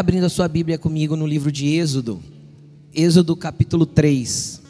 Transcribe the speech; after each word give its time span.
abrindo 0.00 0.24
a 0.24 0.30
sua 0.30 0.48
Bíblia 0.48 0.78
comigo 0.78 1.14
no 1.14 1.26
livro 1.26 1.52
de 1.52 1.66
Êxodo, 1.74 2.22
Êxodo 2.94 3.36
capítulo 3.36 3.84
3. 3.84 4.62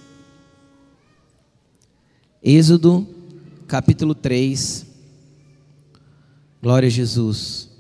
Êxodo 2.42 3.06
capítulo 3.68 4.12
3. 4.12 4.86
Glória 6.60 6.88
a 6.88 6.90
Jesus. 6.90 7.70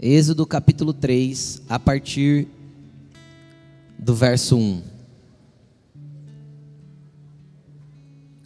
Êxodo 0.00 0.46
capítulo 0.46 0.92
3, 0.92 1.62
a 1.68 1.80
partir 1.80 2.46
do 3.98 4.14
verso 4.14 4.56
1. 4.56 4.82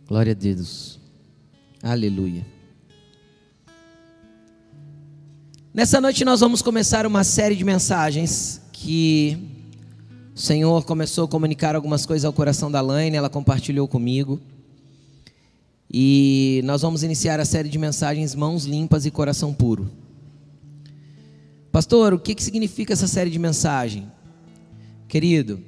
Glória 0.09 0.33
a 0.33 0.35
Deus. 0.35 0.99
Aleluia. 1.83 2.56
Nessa 5.77 6.01
noite 6.01 6.25
nós 6.25 6.41
vamos 6.41 6.63
começar 6.63 7.07
uma 7.07 7.23
série 7.23 7.55
de 7.55 7.63
mensagens 7.63 8.63
que 8.73 9.37
o 10.35 10.41
Senhor 10.41 10.83
começou 10.87 11.27
a 11.27 11.29
comunicar 11.29 11.77
algumas 11.77 12.07
coisas 12.07 12.25
ao 12.25 12.33
coração 12.33 12.71
da 12.71 12.81
Laine, 12.81 13.15
ela 13.15 13.29
compartilhou 13.29 13.87
comigo. 13.87 14.41
E 15.93 16.63
nós 16.65 16.81
vamos 16.81 17.03
iniciar 17.03 17.41
a 17.41 17.45
série 17.45 17.69
de 17.69 17.77
mensagens 17.77 18.35
Mãos 18.35 18.65
Limpas 18.65 19.05
e 19.05 19.11
Coração 19.11 19.53
Puro. 19.53 19.91
Pastor, 21.71 22.15
o 22.15 22.19
que, 22.19 22.35
que 22.35 22.43
significa 22.43 22.95
essa 22.95 23.07
série 23.07 23.29
de 23.29 23.39
mensagem? 23.39 24.11
Querido, 25.07 25.61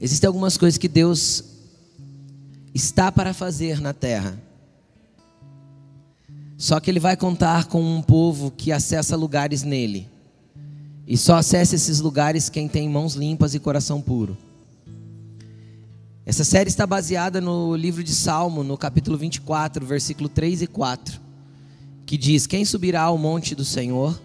existem 0.00 0.26
algumas 0.26 0.56
coisas 0.56 0.78
que 0.78 0.88
Deus 0.88 1.44
está 2.74 3.12
para 3.12 3.34
fazer 3.34 3.82
na 3.82 3.92
terra 3.92 4.40
só 6.62 6.78
que 6.78 6.88
ele 6.88 7.00
vai 7.00 7.16
contar 7.16 7.64
com 7.64 7.82
um 7.82 8.00
povo 8.00 8.48
que 8.48 8.70
acessa 8.70 9.16
lugares 9.16 9.64
nele. 9.64 10.08
E 11.04 11.18
só 11.18 11.34
acessa 11.34 11.74
esses 11.74 11.98
lugares 11.98 12.48
quem 12.48 12.68
tem 12.68 12.88
mãos 12.88 13.16
limpas 13.16 13.52
e 13.52 13.58
coração 13.58 14.00
puro. 14.00 14.38
Essa 16.24 16.44
série 16.44 16.68
está 16.68 16.86
baseada 16.86 17.40
no 17.40 17.74
livro 17.74 18.04
de 18.04 18.14
Salmo, 18.14 18.62
no 18.62 18.78
capítulo 18.78 19.18
24, 19.18 19.84
versículo 19.84 20.28
3 20.28 20.62
e 20.62 20.66
4, 20.68 21.20
que 22.06 22.16
diz: 22.16 22.46
Quem 22.46 22.64
subirá 22.64 23.02
ao 23.02 23.18
monte 23.18 23.56
do 23.56 23.64
Senhor? 23.64 24.22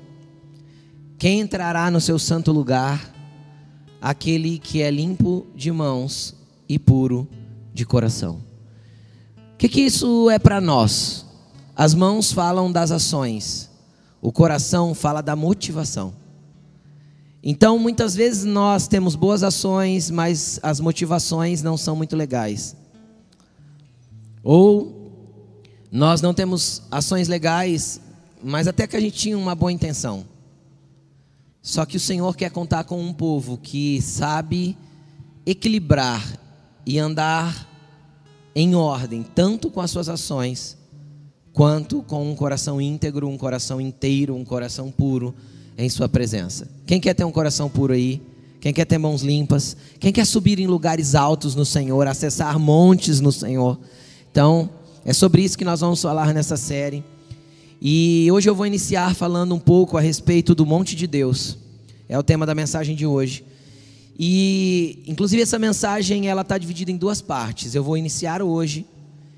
Quem 1.17 1.39
entrará 1.39 1.89
no 1.89 1.99
seu 1.99 2.19
santo 2.19 2.51
lugar? 2.51 3.15
Aquele 3.99 4.59
que 4.59 4.83
é 4.83 4.91
limpo 4.91 5.47
de 5.55 5.71
mãos 5.71 6.35
e 6.69 6.77
puro 6.77 7.27
de 7.73 7.83
coração. 7.83 8.43
O 9.55 9.57
que, 9.57 9.67
que 9.67 9.81
isso 9.81 10.29
é 10.29 10.37
para 10.37 10.61
nós? 10.61 11.26
As 11.77 11.93
mãos 11.93 12.31
falam 12.31 12.71
das 12.71 12.89
ações, 12.89 13.69
o 14.19 14.31
coração 14.31 14.95
fala 14.95 15.21
da 15.21 15.35
motivação. 15.35 16.11
Então, 17.43 17.77
muitas 17.77 18.15
vezes 18.15 18.45
nós 18.45 18.87
temos 18.87 19.15
boas 19.15 19.43
ações, 19.43 20.09
mas 20.09 20.59
as 20.63 20.79
motivações 20.79 21.61
não 21.61 21.77
são 21.77 21.95
muito 21.95 22.15
legais. 22.15 22.75
Ou 24.43 25.11
nós 25.91 26.19
não 26.19 26.33
temos 26.33 26.81
ações 26.89 27.27
legais, 27.27 28.01
mas 28.43 28.67
até 28.67 28.87
que 28.87 28.97
a 28.97 28.99
gente 28.99 29.15
tinha 29.15 29.37
uma 29.37 29.53
boa 29.53 29.71
intenção. 29.71 30.25
Só 31.61 31.85
que 31.85 31.97
o 31.97 31.99
Senhor 31.99 32.35
quer 32.35 32.49
contar 32.49 32.85
com 32.85 32.99
um 32.99 33.13
povo 33.13 33.55
que 33.55 34.01
sabe 34.01 34.75
equilibrar 35.45 36.25
e 36.83 36.97
andar 36.97 37.69
em 38.55 38.73
ordem, 38.73 39.21
tanto 39.21 39.69
com 39.69 39.79
as 39.79 39.91
suas 39.91 40.09
ações 40.09 40.75
quanto 41.57 42.03
com 42.03 42.31
um 42.31 42.35
coração 42.35 42.79
íntegro, 42.79 43.27
um 43.27 43.35
coração 43.35 43.81
inteiro, 43.81 44.35
um 44.35 44.45
coração 44.45 44.91
puro 44.91 45.33
em 45.75 45.89
Sua 45.89 46.07
presença. 46.07 46.69
Quem 46.85 47.01
quer 47.01 47.15
ter 47.15 47.23
um 47.23 47.31
coração 47.31 47.67
puro 47.67 47.93
aí? 47.93 48.21
Quem 48.61 48.71
quer 48.71 48.85
ter 48.85 48.99
mãos 48.99 49.23
limpas? 49.23 49.75
Quem 49.99 50.13
quer 50.13 50.25
subir 50.25 50.59
em 50.59 50.67
lugares 50.67 51.15
altos 51.15 51.55
no 51.55 51.65
Senhor, 51.65 52.05
acessar 52.05 52.59
montes 52.59 53.19
no 53.19 53.31
Senhor? 53.31 53.79
Então, 54.31 54.69
é 55.03 55.11
sobre 55.13 55.41
isso 55.41 55.57
que 55.57 55.65
nós 55.65 55.79
vamos 55.79 55.99
falar 55.99 56.31
nessa 56.31 56.57
série. 56.57 57.03
E 57.81 58.29
hoje 58.31 58.47
eu 58.47 58.53
vou 58.53 58.67
iniciar 58.67 59.15
falando 59.15 59.55
um 59.55 59.59
pouco 59.59 59.97
a 59.97 60.01
respeito 60.01 60.53
do 60.53 60.63
monte 60.63 60.95
de 60.95 61.07
Deus. 61.07 61.57
É 62.07 62.19
o 62.19 62.21
tema 62.21 62.45
da 62.45 62.53
mensagem 62.53 62.95
de 62.95 63.07
hoje. 63.07 63.43
E, 64.19 65.01
inclusive, 65.07 65.41
essa 65.41 65.57
mensagem 65.57 66.27
ela 66.27 66.43
está 66.43 66.55
dividida 66.55 66.91
em 66.91 66.97
duas 66.97 67.19
partes. 67.19 67.73
Eu 67.73 67.83
vou 67.83 67.97
iniciar 67.97 68.43
hoje 68.43 68.85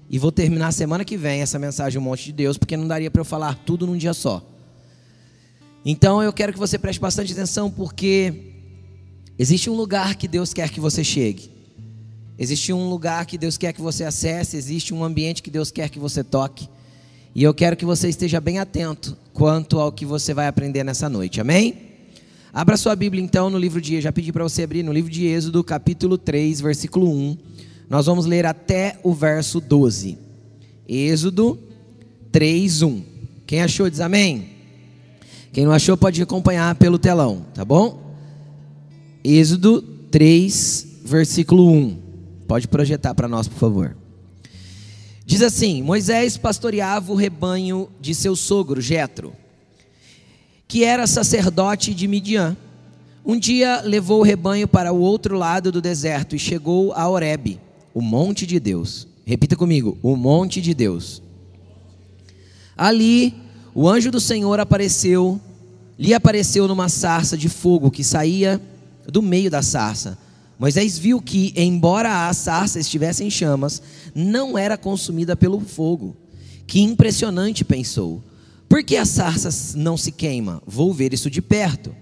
e 0.09 0.18
vou 0.18 0.31
terminar 0.31 0.72
semana 0.72 1.06
que 1.06 1.16
vem 1.16 1.42
essa 1.42 1.59
mensagem 1.59 2.00
Um 2.00 2.03
Monte 2.03 2.25
de 2.25 2.31
Deus, 2.31 2.58
porque 2.58 2.75
não 2.75 2.88
daria 2.88 3.12
para 3.12 3.22
eu 3.22 3.25
falar 3.25 3.53
tudo 3.64 3.86
num 3.86 3.96
dia 3.96 4.14
só. 4.14 4.44
Então 5.86 6.22
eu 6.22 6.34
quero 6.34 6.52
que 6.52 6.59
você 6.59 6.80
preste 6.80 7.00
bastante 7.00 7.31
atenção, 7.31 7.70
porque 7.70 8.34
existe 9.38 9.69
um 9.69 9.75
lugar 9.75 10.16
que 10.16 10.28
Deus 10.28 10.53
quer 10.53 10.69
que 10.69 10.80
você 10.80 11.03
chegue. 11.03 11.52
Existe 12.40 12.74
um 12.74 12.90
lugar 12.90 13.25
que 13.25 13.38
Deus 13.38 13.58
quer 13.58 13.72
que 13.72 13.81
você 13.81 14.03
acesse, 14.03 14.58
existe 14.58 14.94
um 14.94 15.03
ambiente 15.03 15.44
que 15.44 15.52
Deus 15.52 15.69
quer 15.69 15.90
que 15.90 16.00
você 16.00 16.24
toque. 16.24 16.68
E 17.36 17.44
eu 17.44 17.53
quero 17.53 17.75
que 17.75 17.86
você 17.86 18.09
esteja 18.09 18.42
bem 18.42 18.58
atento 18.58 19.16
quanto 19.31 19.80
ao 19.80 19.92
que 19.92 20.06
você 20.06 20.34
vai 20.34 20.48
aprender 20.48 20.84
nessa 20.84 21.08
noite. 21.08 21.40
Amém? 21.40 21.90
Abra 22.52 22.78
sua 22.78 22.96
Bíblia 22.96 23.24
então 23.24 23.50
no 23.50 23.59
livro 23.59 23.80
de, 23.80 24.02
já 24.02 24.12
pedi 24.12 24.34
para 24.34 24.44
você 24.44 24.64
abrir 24.64 24.81
no 24.81 24.92
livro 24.92 25.12
de 25.12 25.28
Êxodo, 25.28 25.64
capítulo 25.64 26.18
3, 26.18 26.59
versículo 26.62 27.08
1. 27.12 27.38
Nós 27.89 28.05
vamos 28.05 28.27
ler 28.27 28.45
até 28.45 29.00
o 29.01 29.13
verso 29.13 29.59
12. 29.59 30.16
Êxodo 30.88 31.57
3, 32.31 32.83
1. 32.83 33.03
Quem 33.47 33.61
achou 33.61 33.89
diz 33.89 34.00
amém. 34.00 34.50
Quem 35.51 35.66
não 35.66 35.72
achou 35.72 35.97
pode 35.97 36.22
acompanhar 36.22 36.75
pelo 36.75 37.00
telão, 37.00 37.47
tá 37.53 37.66
bom? 37.66 38.13
Êxodo 39.23 39.81
3, 39.81 40.88
versículo 41.03 41.67
1. 41.72 41.97
Pode 42.47 42.67
projetar 42.67 43.16
para 43.16 43.27
nós, 43.27 43.47
por 43.47 43.57
favor. 43.57 43.97
Diz 45.25 45.41
assim: 45.41 45.81
Moisés 45.81 46.38
pastoreava 46.38 47.11
o 47.11 47.16
rebanho 47.16 47.89
de 48.00 48.13
seu 48.13 48.35
sogro 48.35 48.79
Jetro, 48.79 49.33
que 50.67 50.83
era 50.83 51.07
sacerdote 51.07 51.95
de 51.95 52.07
Midian. 52.07 52.56
Um 53.25 53.38
dia 53.38 53.81
levou 53.81 54.19
o 54.19 54.23
rebanho 54.23 54.67
para 54.67 54.94
o 54.94 55.00
outro 55.00 55.35
lado 55.35 55.71
do 55.71 55.81
deserto 55.81 56.35
e 56.35 56.39
chegou 56.39 56.94
a 56.94 57.07
Horebe 57.07 57.59
o 58.00 58.02
monte 58.02 58.48
de 58.48 58.62
Deus. 58.62 59.06
Repita 59.26 59.58
comigo: 59.58 59.98
o 60.02 60.16
monte 60.16 60.62
de 60.62 60.74
Deus. 60.74 61.22
Ali, 62.78 63.36
o 63.76 63.90
anjo 63.90 64.10
do 64.10 64.22
Senhor 64.22 64.58
apareceu, 64.58 65.40
lhe 65.98 66.14
apareceu 66.14 66.66
numa 66.66 66.88
sarça 66.88 67.38
de 67.38 67.50
fogo 67.50 67.92
que 67.92 68.04
saía 68.04 68.60
do 69.06 69.22
meio 69.22 69.52
da 69.52 69.62
sarça. 69.62 70.18
Moisés 70.58 70.98
viu 70.98 71.22
que, 71.22 71.54
embora 71.58 72.30
a 72.30 72.34
sarça 72.34 72.80
estivesse 72.80 73.24
em 73.24 73.30
chamas, 73.30 73.82
não 74.16 74.58
era 74.58 74.78
consumida 74.78 75.36
pelo 75.36 75.60
fogo. 75.60 76.16
Que 76.66 76.80
impressionante, 76.80 77.66
pensou. 77.66 78.24
Por 78.70 78.81
que 78.81 78.96
a 78.96 79.06
sarça 79.06 79.78
não 79.78 79.98
se 79.98 80.12
queima? 80.12 80.62
Vou 80.66 80.94
ver 80.94 81.14
isso 81.14 81.30
de 81.30 81.42
perto. 81.42 81.94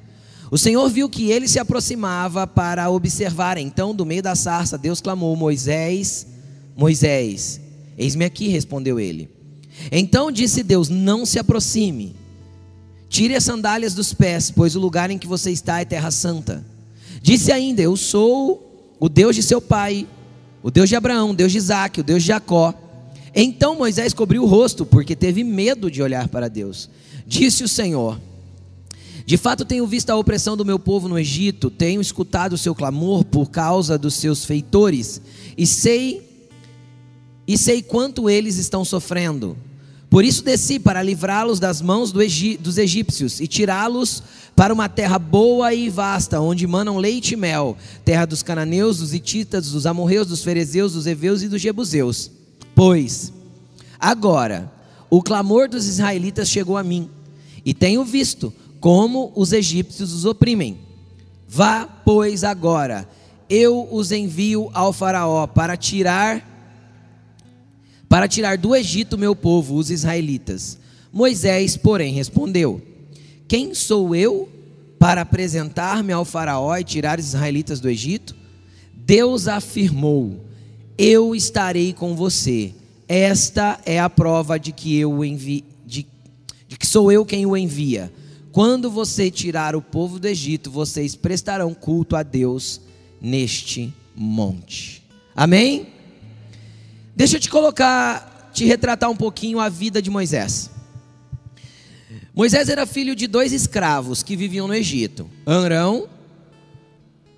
O 0.49 0.57
Senhor 0.57 0.87
viu 0.89 1.09
que 1.09 1.31
ele 1.31 1.47
se 1.47 1.59
aproximava 1.59 2.47
para 2.47 2.89
observar. 2.89 3.57
Então, 3.57 3.93
do 3.93 4.05
meio 4.05 4.23
da 4.23 4.35
sarça, 4.35 4.77
Deus 4.77 5.01
clamou: 5.01 5.35
Moisés, 5.35 6.27
Moisés. 6.75 7.59
Eis-me 7.97 8.25
aqui, 8.25 8.47
respondeu 8.47 8.99
ele. 8.99 9.37
Então 9.91 10.31
disse 10.31 10.63
Deus: 10.63 10.89
Não 10.89 11.25
se 11.25 11.39
aproxime. 11.39 12.15
Tire 13.09 13.35
as 13.35 13.43
sandálias 13.43 13.93
dos 13.93 14.13
pés, 14.13 14.51
pois 14.51 14.75
o 14.75 14.79
lugar 14.79 15.09
em 15.09 15.17
que 15.17 15.27
você 15.27 15.51
está 15.51 15.79
é 15.79 15.85
terra 15.85 16.11
santa. 16.11 16.65
Disse 17.21 17.51
ainda: 17.51 17.81
Eu 17.81 17.95
sou 17.95 18.95
o 18.99 19.09
Deus 19.09 19.35
de 19.35 19.43
seu 19.43 19.61
pai, 19.61 20.07
o 20.61 20.69
Deus 20.69 20.89
de 20.89 20.95
Abraão, 20.95 21.31
o 21.31 21.35
Deus 21.35 21.51
de 21.51 21.57
Isaac, 21.57 21.99
o 21.99 22.03
Deus 22.03 22.21
de 22.21 22.27
Jacó. 22.27 22.73
Então 23.33 23.75
Moisés 23.75 24.13
cobriu 24.13 24.43
o 24.43 24.47
rosto, 24.47 24.85
porque 24.85 25.15
teve 25.15 25.43
medo 25.43 25.91
de 25.91 26.01
olhar 26.01 26.27
para 26.27 26.49
Deus. 26.49 26.89
Disse 27.25 27.63
o 27.63 27.67
Senhor: 27.67 28.19
de 29.27 29.35
fato, 29.35 29.65
tenho 29.65 29.85
visto 29.85 30.09
a 30.09 30.15
opressão 30.15 30.55
do 30.55 30.63
meu 30.63 30.79
povo 30.79 31.09
no 31.09 31.19
Egito, 31.19 31.69
tenho 31.69 31.99
escutado 31.99 32.53
o 32.53 32.57
seu 32.57 32.73
clamor 32.73 33.25
por 33.25 33.51
causa 33.51 33.97
dos 33.97 34.13
seus 34.13 34.45
feitores, 34.45 35.21
e 35.57 35.67
sei 35.67 36.25
e 37.45 37.57
sei 37.57 37.81
quanto 37.81 38.29
eles 38.29 38.55
estão 38.55 38.85
sofrendo. 38.85 39.57
Por 40.09 40.23
isso 40.23 40.41
desci 40.41 40.79
para 40.79 41.03
livrá-los 41.03 41.59
das 41.59 41.81
mãos 41.81 42.13
do 42.13 42.19
dos 42.57 42.77
egípcios 42.77 43.41
e 43.41 43.47
tirá-los 43.47 44.23
para 44.55 44.73
uma 44.73 44.87
terra 44.87 45.19
boa 45.19 45.73
e 45.73 45.89
vasta, 45.89 46.39
onde 46.39 46.65
manam 46.65 46.97
leite 46.97 47.33
e 47.33 47.37
mel, 47.37 47.75
terra 48.05 48.23
dos 48.23 48.41
cananeus, 48.41 48.99
dos 48.99 49.13
ititas, 49.13 49.71
dos 49.71 49.85
amorreus, 49.85 50.27
dos 50.27 50.41
ferezeus, 50.41 50.93
dos 50.93 51.05
heveus 51.05 51.41
e 51.41 51.49
dos 51.49 51.61
jebuseus. 51.61 52.31
Pois 52.73 53.33
agora 53.99 54.71
o 55.09 55.21
clamor 55.21 55.67
dos 55.67 55.85
israelitas 55.85 56.47
chegou 56.47 56.77
a 56.77 56.83
mim, 56.83 57.09
e 57.65 57.73
tenho 57.73 58.05
visto 58.05 58.53
como 58.79 59.31
os 59.35 59.53
egípcios 59.53 60.13
os 60.13 60.25
oprimem. 60.25 60.79
Vá, 61.47 61.85
pois, 61.85 62.43
agora, 62.43 63.07
eu 63.49 63.87
os 63.91 64.11
envio 64.11 64.69
ao 64.73 64.91
Faraó 64.91 65.47
para 65.47 65.77
tirar 65.77 66.55
para 68.09 68.27
tirar 68.27 68.57
do 68.57 68.73
Egito 68.73 69.17
meu 69.17 69.35
povo, 69.35 69.75
os 69.75 69.91
israelitas. 69.91 70.77
Moisés, 71.11 71.75
porém, 71.75 72.13
respondeu: 72.13 72.81
Quem 73.47 73.73
sou 73.73 74.15
eu 74.15 74.49
para 74.97 75.21
apresentar-me 75.21 76.13
ao 76.13 76.23
Faraó 76.23 76.75
e 76.77 76.83
tirar 76.83 77.19
os 77.19 77.25
israelitas 77.25 77.79
do 77.79 77.89
Egito? 77.89 78.35
Deus 78.93 79.47
afirmou: 79.47 80.39
Eu 80.97 81.35
estarei 81.35 81.93
com 81.93 82.15
você. 82.15 82.73
Esta 83.07 83.79
é 83.85 83.99
a 83.99 84.09
prova 84.09 84.59
de 84.59 84.73
que 84.73 84.97
eu 84.97 85.23
envi, 85.23 85.63
de, 85.85 86.05
de 86.67 86.77
que 86.77 86.85
sou 86.85 87.11
eu 87.11 87.25
quem 87.25 87.45
o 87.45 87.55
envia. 87.55 88.11
Quando 88.57 88.89
você 88.89 89.29
tirar 89.29 89.75
o 89.75 89.83
povo 89.83 90.17
do 90.17 90.27
Egito, 90.27 90.71
vocês 90.71 91.15
prestarão 91.15 91.75
culto 91.75 92.15
a 92.15 92.23
Deus 92.23 92.81
neste 93.21 93.93
monte. 94.15 95.03
Amém? 95.35 95.85
Deixa 97.15 97.35
eu 97.35 97.39
te 97.39 97.51
colocar, 97.51 98.49
te 98.51 98.65
retratar 98.65 99.11
um 99.11 99.15
pouquinho 99.15 99.59
a 99.59 99.69
vida 99.69 100.01
de 100.01 100.09
Moisés. 100.09 100.71
Moisés 102.33 102.67
era 102.67 102.87
filho 102.87 103.15
de 103.15 103.27
dois 103.27 103.53
escravos 103.53 104.23
que 104.23 104.35
viviam 104.35 104.67
no 104.67 104.73
Egito, 104.73 105.29
Arão 105.45 106.09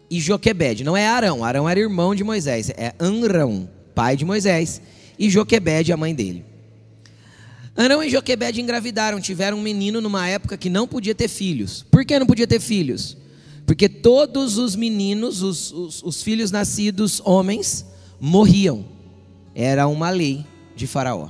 e 0.09 0.21
Joquebed. 0.21 0.85
Não 0.85 0.95
é 0.95 1.05
Arão, 1.05 1.43
Arão 1.43 1.67
era 1.67 1.81
irmão 1.81 2.15
de 2.15 2.23
Moisés, 2.23 2.69
é 2.69 2.95
Anrão, 2.97 3.69
pai 3.93 4.15
de 4.15 4.23
Moisés, 4.23 4.81
e 5.19 5.29
Joquebed, 5.29 5.91
a 5.91 5.97
mãe 5.97 6.15
dele. 6.15 6.48
Arão 7.79 8.03
e 8.03 8.09
Joquebed 8.09 8.59
engravidaram, 8.59 9.21
tiveram 9.21 9.57
um 9.57 9.61
menino 9.61 10.01
numa 10.01 10.27
época 10.27 10.57
que 10.57 10.69
não 10.69 10.85
podia 10.85 11.15
ter 11.15 11.29
filhos. 11.29 11.85
Por 11.89 12.03
que 12.03 12.19
não 12.19 12.27
podia 12.27 12.45
ter 12.45 12.59
filhos? 12.59 13.15
Porque 13.65 13.87
todos 13.87 14.57
os 14.57 14.75
meninos, 14.75 15.41
os, 15.41 15.71
os, 15.71 16.03
os 16.03 16.21
filhos 16.21 16.51
nascidos 16.51 17.21
homens, 17.23 17.85
morriam. 18.19 18.83
Era 19.55 19.87
uma 19.87 20.09
lei 20.09 20.45
de 20.75 20.87
Faraó. 20.87 21.29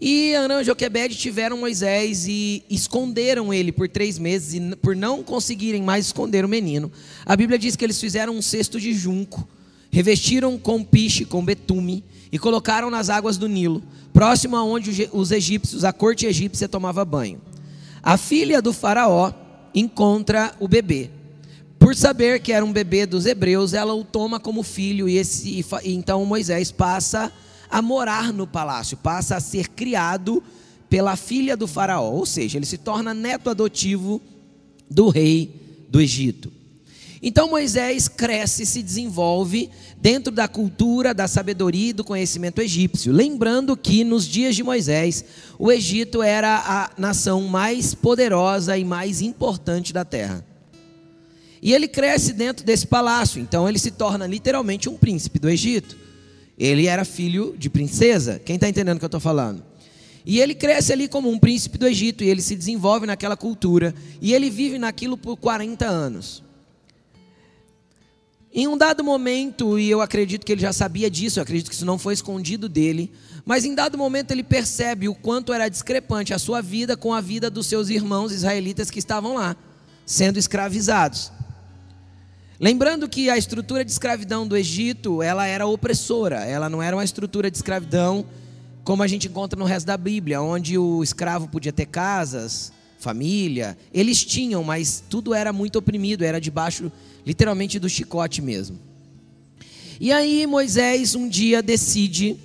E 0.00 0.34
Arão 0.34 0.60
e 0.60 0.64
Joquebed 0.64 1.14
tiveram 1.14 1.56
Moisés 1.56 2.26
e 2.26 2.64
esconderam 2.68 3.54
ele 3.54 3.70
por 3.70 3.88
três 3.88 4.18
meses, 4.18 4.54
e 4.54 4.74
por 4.74 4.96
não 4.96 5.22
conseguirem 5.22 5.84
mais 5.84 6.06
esconder 6.06 6.44
o 6.44 6.48
menino, 6.48 6.90
a 7.24 7.36
Bíblia 7.36 7.60
diz 7.60 7.76
que 7.76 7.84
eles 7.84 8.00
fizeram 8.00 8.34
um 8.34 8.42
cesto 8.42 8.80
de 8.80 8.92
junco, 8.92 9.48
revestiram 9.90 10.58
com 10.58 10.84
piche, 10.84 11.24
com 11.24 11.44
betume, 11.44 12.04
e 12.30 12.38
colocaram 12.38 12.90
nas 12.90 13.08
águas 13.08 13.36
do 13.36 13.48
Nilo, 13.48 13.82
próximo 14.12 14.56
aonde 14.56 15.08
os 15.12 15.30
egípcios, 15.30 15.84
a 15.84 15.92
corte 15.92 16.26
egípcia 16.26 16.68
tomava 16.68 17.04
banho. 17.04 17.40
A 18.02 18.16
filha 18.16 18.60
do 18.60 18.72
faraó 18.72 19.32
encontra 19.74 20.54
o 20.60 20.68
bebê. 20.68 21.10
Por 21.78 21.94
saber 21.94 22.40
que 22.40 22.52
era 22.52 22.64
um 22.64 22.72
bebê 22.72 23.06
dos 23.06 23.24
hebreus, 23.24 23.72
ela 23.72 23.94
o 23.94 24.04
toma 24.04 24.38
como 24.40 24.62
filho 24.62 25.08
e, 25.08 25.16
esse, 25.16 25.64
e 25.84 25.94
então 25.94 26.24
Moisés 26.24 26.70
passa 26.70 27.32
a 27.70 27.80
morar 27.80 28.32
no 28.32 28.46
palácio, 28.46 28.96
passa 28.96 29.36
a 29.36 29.40
ser 29.40 29.68
criado 29.68 30.42
pela 30.88 31.16
filha 31.16 31.56
do 31.56 31.66
faraó, 31.66 32.10
ou 32.10 32.26
seja, 32.26 32.58
ele 32.58 32.66
se 32.66 32.78
torna 32.78 33.14
neto 33.14 33.50
adotivo 33.50 34.20
do 34.90 35.08
rei 35.08 35.86
do 35.88 36.00
Egito. 36.00 36.57
Então 37.22 37.50
Moisés 37.50 38.06
cresce 38.06 38.62
e 38.62 38.66
se 38.66 38.82
desenvolve 38.82 39.70
dentro 40.00 40.32
da 40.32 40.46
cultura, 40.46 41.12
da 41.12 41.26
sabedoria 41.26 41.90
e 41.90 41.92
do 41.92 42.04
conhecimento 42.04 42.60
egípcio. 42.60 43.12
Lembrando 43.12 43.76
que 43.76 44.04
nos 44.04 44.24
dias 44.26 44.54
de 44.54 44.62
Moisés, 44.62 45.24
o 45.58 45.72
Egito 45.72 46.22
era 46.22 46.62
a 46.64 46.90
nação 46.96 47.42
mais 47.42 47.94
poderosa 47.94 48.78
e 48.78 48.84
mais 48.84 49.20
importante 49.20 49.92
da 49.92 50.04
terra. 50.04 50.44
E 51.60 51.72
ele 51.72 51.88
cresce 51.88 52.32
dentro 52.32 52.64
desse 52.64 52.86
palácio, 52.86 53.40
então 53.40 53.68
ele 53.68 53.80
se 53.80 53.90
torna 53.90 54.26
literalmente 54.26 54.88
um 54.88 54.96
príncipe 54.96 55.40
do 55.40 55.48
Egito. 55.48 55.96
Ele 56.56 56.86
era 56.86 57.04
filho 57.04 57.56
de 57.58 57.68
princesa. 57.68 58.40
Quem 58.44 58.54
está 58.54 58.68
entendendo 58.68 58.96
o 58.96 58.98
que 59.00 59.04
eu 59.04 59.08
estou 59.08 59.20
falando? 59.20 59.62
E 60.24 60.40
ele 60.40 60.54
cresce 60.54 60.92
ali 60.92 61.08
como 61.08 61.30
um 61.30 61.38
príncipe 61.38 61.78
do 61.78 61.86
Egito, 61.86 62.22
e 62.22 62.28
ele 62.28 62.42
se 62.42 62.54
desenvolve 62.54 63.06
naquela 63.06 63.36
cultura, 63.36 63.94
e 64.20 64.34
ele 64.34 64.50
vive 64.50 64.78
naquilo 64.78 65.16
por 65.16 65.36
40 65.36 65.86
anos. 65.86 66.44
Em 68.58 68.66
um 68.66 68.76
dado 68.76 69.04
momento, 69.04 69.78
e 69.78 69.88
eu 69.88 70.00
acredito 70.00 70.44
que 70.44 70.50
ele 70.50 70.60
já 70.60 70.72
sabia 70.72 71.08
disso, 71.08 71.38
eu 71.38 71.44
acredito 71.44 71.68
que 71.68 71.76
isso 71.76 71.86
não 71.86 71.96
foi 71.96 72.12
escondido 72.12 72.68
dele, 72.68 73.12
mas 73.44 73.64
em 73.64 73.72
dado 73.72 73.96
momento 73.96 74.32
ele 74.32 74.42
percebe 74.42 75.08
o 75.08 75.14
quanto 75.14 75.52
era 75.52 75.68
discrepante 75.68 76.34
a 76.34 76.40
sua 76.40 76.60
vida 76.60 76.96
com 76.96 77.14
a 77.14 77.20
vida 77.20 77.48
dos 77.48 77.68
seus 77.68 77.88
irmãos 77.88 78.32
israelitas 78.32 78.90
que 78.90 78.98
estavam 78.98 79.34
lá, 79.34 79.54
sendo 80.04 80.40
escravizados. 80.40 81.30
Lembrando 82.58 83.08
que 83.08 83.30
a 83.30 83.38
estrutura 83.38 83.84
de 83.84 83.92
escravidão 83.92 84.44
do 84.44 84.56
Egito, 84.56 85.22
ela 85.22 85.46
era 85.46 85.64
opressora, 85.64 86.44
ela 86.44 86.68
não 86.68 86.82
era 86.82 86.96
uma 86.96 87.04
estrutura 87.04 87.52
de 87.52 87.58
escravidão 87.58 88.26
como 88.82 89.04
a 89.04 89.06
gente 89.06 89.28
encontra 89.28 89.56
no 89.56 89.66
resto 89.66 89.86
da 89.86 89.96
Bíblia, 89.96 90.42
onde 90.42 90.76
o 90.76 91.00
escravo 91.00 91.46
podia 91.46 91.72
ter 91.72 91.86
casas, 91.86 92.72
família, 92.98 93.78
eles 93.94 94.24
tinham, 94.24 94.62
mas 94.64 95.02
tudo 95.08 95.32
era 95.32 95.52
muito 95.52 95.78
oprimido, 95.78 96.24
era 96.24 96.40
debaixo 96.40 96.90
literalmente 97.24 97.78
do 97.78 97.88
chicote 97.88 98.42
mesmo. 98.42 98.78
E 100.00 100.12
aí 100.12 100.46
Moisés 100.46 101.14
um 101.14 101.28
dia 101.28 101.62
decide 101.62 102.36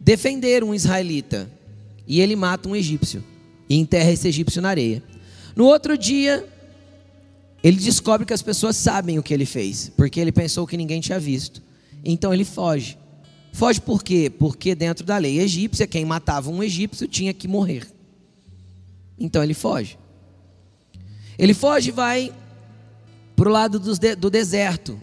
defender 0.00 0.62
um 0.62 0.74
israelita, 0.74 1.50
e 2.06 2.20
ele 2.20 2.36
mata 2.36 2.68
um 2.68 2.76
egípcio 2.76 3.24
e 3.68 3.76
enterra 3.76 4.10
esse 4.10 4.28
egípcio 4.28 4.60
na 4.60 4.68
areia. 4.68 5.02
No 5.56 5.64
outro 5.64 5.96
dia, 5.96 6.46
ele 7.62 7.78
descobre 7.78 8.26
que 8.26 8.34
as 8.34 8.42
pessoas 8.42 8.76
sabem 8.76 9.18
o 9.18 9.22
que 9.22 9.32
ele 9.32 9.46
fez, 9.46 9.90
porque 9.96 10.20
ele 10.20 10.32
pensou 10.32 10.66
que 10.66 10.76
ninguém 10.76 11.00
tinha 11.00 11.18
visto. 11.18 11.62
Então 12.04 12.34
ele 12.34 12.44
foge. 12.44 12.98
Foge 13.52 13.80
por 13.80 14.02
quê? 14.02 14.30
Porque 14.30 14.74
dentro 14.74 15.06
da 15.06 15.16
lei 15.16 15.38
egípcia, 15.38 15.86
quem 15.86 16.04
matava 16.04 16.50
um 16.50 16.62
egípcio 16.62 17.08
tinha 17.08 17.32
que 17.32 17.48
morrer. 17.48 17.93
Então 19.18 19.42
ele 19.42 19.54
foge. 19.54 19.98
Ele 21.38 21.54
foge 21.54 21.88
e 21.88 21.92
vai 21.92 22.32
para 23.36 23.48
o 23.48 23.52
lado 23.52 23.78
do 23.80 24.30
deserto. 24.30 25.00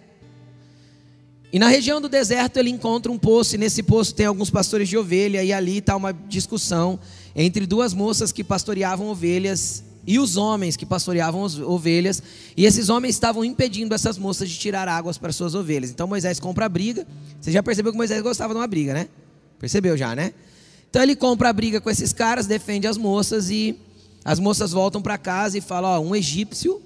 E 1.53 1.59
na 1.59 1.67
região 1.67 1.99
do 1.99 2.07
deserto 2.07 2.57
ele 2.57 2.69
encontra 2.69 3.11
um 3.11 3.17
poço, 3.17 3.55
e 3.55 3.57
nesse 3.57 3.83
poço 3.83 4.15
tem 4.15 4.25
alguns 4.25 4.49
pastores 4.49 4.87
de 4.87 4.97
ovelha, 4.97 5.43
e 5.43 5.51
ali 5.51 5.79
está 5.79 5.95
uma 5.97 6.13
discussão 6.13 6.97
entre 7.35 7.65
duas 7.65 7.93
moças 7.93 8.31
que 8.31 8.43
pastoreavam 8.43 9.07
ovelhas 9.07 9.83
e 10.07 10.17
os 10.17 10.37
homens 10.37 10.75
que 10.75 10.85
pastoreavam 10.85 11.43
as 11.45 11.59
ovelhas, 11.59 12.23
e 12.55 12.65
esses 12.65 12.89
homens 12.89 13.15
estavam 13.15 13.45
impedindo 13.45 13.94
essas 13.94 14.18
moças 14.18 14.49
de 14.49 14.57
tirar 14.57 14.87
águas 14.87 15.18
para 15.18 15.31
suas 15.31 15.53
ovelhas. 15.53 15.91
Então 15.91 16.07
Moisés 16.07 16.39
compra 16.39 16.65
a 16.65 16.69
briga. 16.69 17.06
Você 17.39 17.51
já 17.51 17.61
percebeu 17.61 17.91
que 17.91 17.97
Moisés 17.97 18.21
gostava 18.21 18.53
de 18.53 18.59
uma 18.59 18.68
briga, 18.68 18.94
né? 18.94 19.09
Percebeu 19.59 19.95
já, 19.95 20.15
né? 20.15 20.33
Então 20.89 21.03
ele 21.03 21.15
compra 21.15 21.49
a 21.49 21.53
briga 21.53 21.80
com 21.80 21.89
esses 21.89 22.11
caras, 22.13 22.47
defende 22.47 22.87
as 22.87 22.97
moças 22.97 23.49
e 23.49 23.77
as 24.23 24.40
moças 24.40 24.71
voltam 24.71 25.01
para 25.01 25.18
casa 25.18 25.57
e 25.57 25.61
falam: 25.61 25.92
Ó, 25.92 25.99
um 25.99 26.16
egípcio 26.16 26.81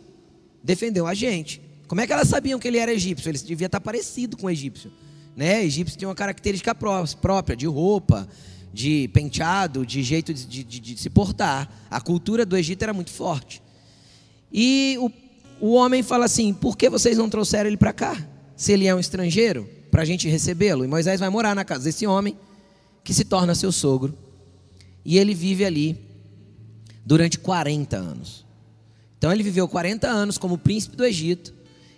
defendeu 0.63 1.05
a 1.05 1.13
gente. 1.13 1.61
Como 1.87 2.01
é 2.01 2.07
que 2.07 2.13
elas 2.13 2.27
sabiam 2.27 2.59
que 2.59 2.67
ele 2.67 2.77
era 2.77 2.91
egípcio? 2.91 3.29
Ele 3.29 3.37
devia 3.37 3.67
estar 3.67 3.79
parecido 3.79 4.35
com 4.37 4.47
o 4.47 4.49
egípcio. 4.49 4.91
Né? 5.35 5.63
Egípcio 5.63 5.97
tinha 5.97 6.07
uma 6.07 6.15
característica 6.15 6.73
própria 6.73 7.55
de 7.55 7.67
roupa, 7.67 8.27
de 8.73 9.09
penteado, 9.09 9.85
de 9.85 10.01
jeito 10.01 10.33
de, 10.33 10.45
de, 10.45 10.63
de, 10.63 10.79
de 10.79 10.97
se 10.97 11.09
portar. 11.09 11.69
A 11.89 12.01
cultura 12.01 12.45
do 12.45 12.57
Egito 12.57 12.81
era 12.83 12.93
muito 12.93 13.11
forte. 13.11 13.61
E 14.51 14.97
o, 14.99 15.11
o 15.59 15.73
homem 15.73 16.01
fala 16.01 16.25
assim: 16.25 16.53
por 16.53 16.77
que 16.77 16.89
vocês 16.89 17.17
não 17.17 17.29
trouxeram 17.29 17.67
ele 17.67 17.77
para 17.77 17.93
cá? 17.93 18.17
Se 18.55 18.71
ele 18.71 18.87
é 18.87 18.95
um 18.95 18.99
estrangeiro, 18.99 19.69
para 19.91 20.01
a 20.01 20.05
gente 20.05 20.27
recebê-lo. 20.27 20.83
E 20.83 20.87
Moisés 20.87 21.19
vai 21.19 21.29
morar 21.29 21.53
na 21.53 21.65
casa 21.65 21.83
desse 21.83 22.07
homem, 22.07 22.37
que 23.03 23.13
se 23.13 23.25
torna 23.25 23.53
seu 23.53 23.71
sogro. 23.71 24.17
E 25.03 25.17
ele 25.17 25.33
vive 25.33 25.63
ali 25.63 26.04
durante 27.05 27.37
40 27.37 27.95
anos. 27.95 28.45
Então 29.17 29.31
ele 29.31 29.43
viveu 29.43 29.67
40 29.67 30.07
anos 30.07 30.37
como 30.37 30.57
príncipe 30.57 30.95
do 30.95 31.05
Egito. 31.05 31.53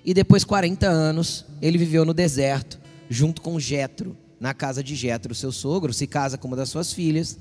E 0.06 0.14
depois 0.14 0.44
40 0.44 0.88
anos 0.88 1.46
ele 1.62 1.78
viveu 1.78 2.06
no 2.06 2.14
deserto, 2.14 2.80
junto 3.10 3.42
com 3.42 3.60
Jetro 3.60 4.16
na 4.40 4.54
casa 4.54 4.84
de 4.84 4.96
Jetro, 4.96 5.34
seu 5.34 5.52
sogro, 5.52 5.92
se 5.92 6.06
casa 6.06 6.38
com 6.38 6.48
uma 6.48 6.56
das 6.56 6.70
suas 6.70 6.94
filhas 6.94 7.38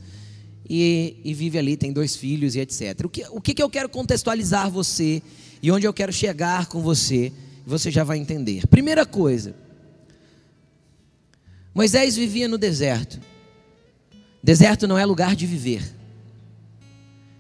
e, 0.68 1.16
e 1.24 1.34
vive 1.34 1.58
ali, 1.58 1.76
tem 1.76 1.92
dois 1.92 2.16
filhos 2.16 2.54
e 2.54 2.60
etc. 2.60 3.04
O 3.04 3.08
que, 3.08 3.24
o 3.30 3.40
que, 3.40 3.54
que 3.54 3.62
eu 3.62 3.70
quero 3.70 3.88
contextualizar 3.88 4.70
você 4.70 5.22
e 5.62 5.70
onde 5.70 5.86
eu 5.86 5.92
quero 5.92 6.12
chegar 6.12 6.66
com 6.66 6.80
você, 6.80 7.32
você 7.64 7.90
já 7.90 8.02
vai 8.02 8.18
entender. 8.18 8.66
Primeira 8.66 9.04
coisa, 9.04 9.54
Moisés 11.74 12.16
vivia 12.16 12.48
no 12.48 12.58
deserto. 12.58 13.20
Deserto 14.42 14.86
não 14.86 14.98
é 14.98 15.04
lugar 15.04 15.36
de 15.36 15.46
viver. 15.46 15.82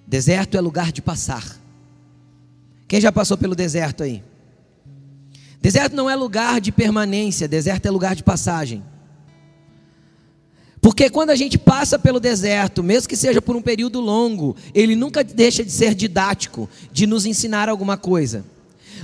Deserto 0.06 0.56
é 0.56 0.60
lugar 0.60 0.92
de 0.92 1.02
passar. 1.02 1.44
Quem 2.86 3.00
já 3.00 3.10
passou 3.10 3.36
pelo 3.36 3.54
deserto 3.54 4.04
aí? 4.04 4.22
Deserto 5.60 5.96
não 5.96 6.08
é 6.08 6.14
lugar 6.14 6.60
de 6.60 6.70
permanência, 6.70 7.48
deserto 7.48 7.86
é 7.86 7.90
lugar 7.90 8.14
de 8.14 8.22
passagem. 8.22 8.84
Porque 10.80 11.10
quando 11.10 11.30
a 11.30 11.34
gente 11.34 11.58
passa 11.58 11.98
pelo 11.98 12.20
deserto, 12.20 12.84
mesmo 12.84 13.08
que 13.08 13.16
seja 13.16 13.42
por 13.42 13.56
um 13.56 13.62
período 13.62 14.00
longo, 14.00 14.54
ele 14.72 14.94
nunca 14.94 15.24
deixa 15.24 15.64
de 15.64 15.72
ser 15.72 15.94
didático, 15.94 16.70
de 16.92 17.08
nos 17.08 17.26
ensinar 17.26 17.68
alguma 17.68 17.96
coisa. 17.96 18.44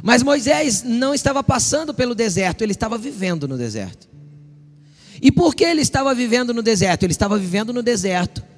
Mas 0.00 0.22
Moisés 0.22 0.84
não 0.84 1.12
estava 1.12 1.42
passando 1.42 1.92
pelo 1.92 2.14
deserto, 2.14 2.62
ele 2.62 2.70
estava 2.70 2.96
vivendo 2.96 3.48
no 3.48 3.58
deserto. 3.58 4.08
E 5.20 5.32
por 5.32 5.56
que 5.56 5.64
ele 5.64 5.80
estava 5.80 6.14
vivendo 6.14 6.54
no 6.54 6.62
deserto? 6.62 7.02
Ele 7.02 7.12
estava 7.12 7.36
vivendo 7.36 7.72
no 7.72 7.82
deserto 7.82 8.51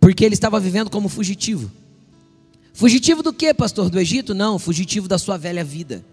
Porque 0.00 0.24
ele 0.24 0.34
estava 0.34 0.60
vivendo 0.60 0.90
como 0.90 1.08
fugitivo. 1.08 1.70
Fugitivo 2.72 3.22
do 3.22 3.32
que, 3.32 3.54
pastor? 3.54 3.88
Do 3.88 3.98
Egito? 3.98 4.34
Não, 4.34 4.58
fugitivo 4.58 5.08
da 5.08 5.18
sua 5.18 5.38
velha 5.38 5.64
vida. 5.64 6.04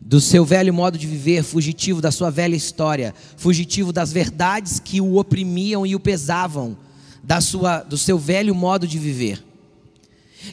Do 0.00 0.20
seu 0.20 0.44
velho 0.44 0.72
modo 0.72 0.96
de 0.96 1.06
viver, 1.06 1.42
fugitivo 1.42 2.00
da 2.00 2.10
sua 2.10 2.30
velha 2.30 2.56
história, 2.56 3.14
fugitivo 3.36 3.92
das 3.92 4.12
verdades 4.12 4.80
que 4.80 5.00
o 5.00 5.16
oprimiam 5.16 5.84
e 5.84 5.94
o 5.94 6.00
pesavam, 6.00 6.76
da 7.22 7.40
sua, 7.40 7.80
do 7.80 7.98
seu 7.98 8.18
velho 8.18 8.54
modo 8.54 8.86
de 8.86 8.98
viver. 8.98 9.44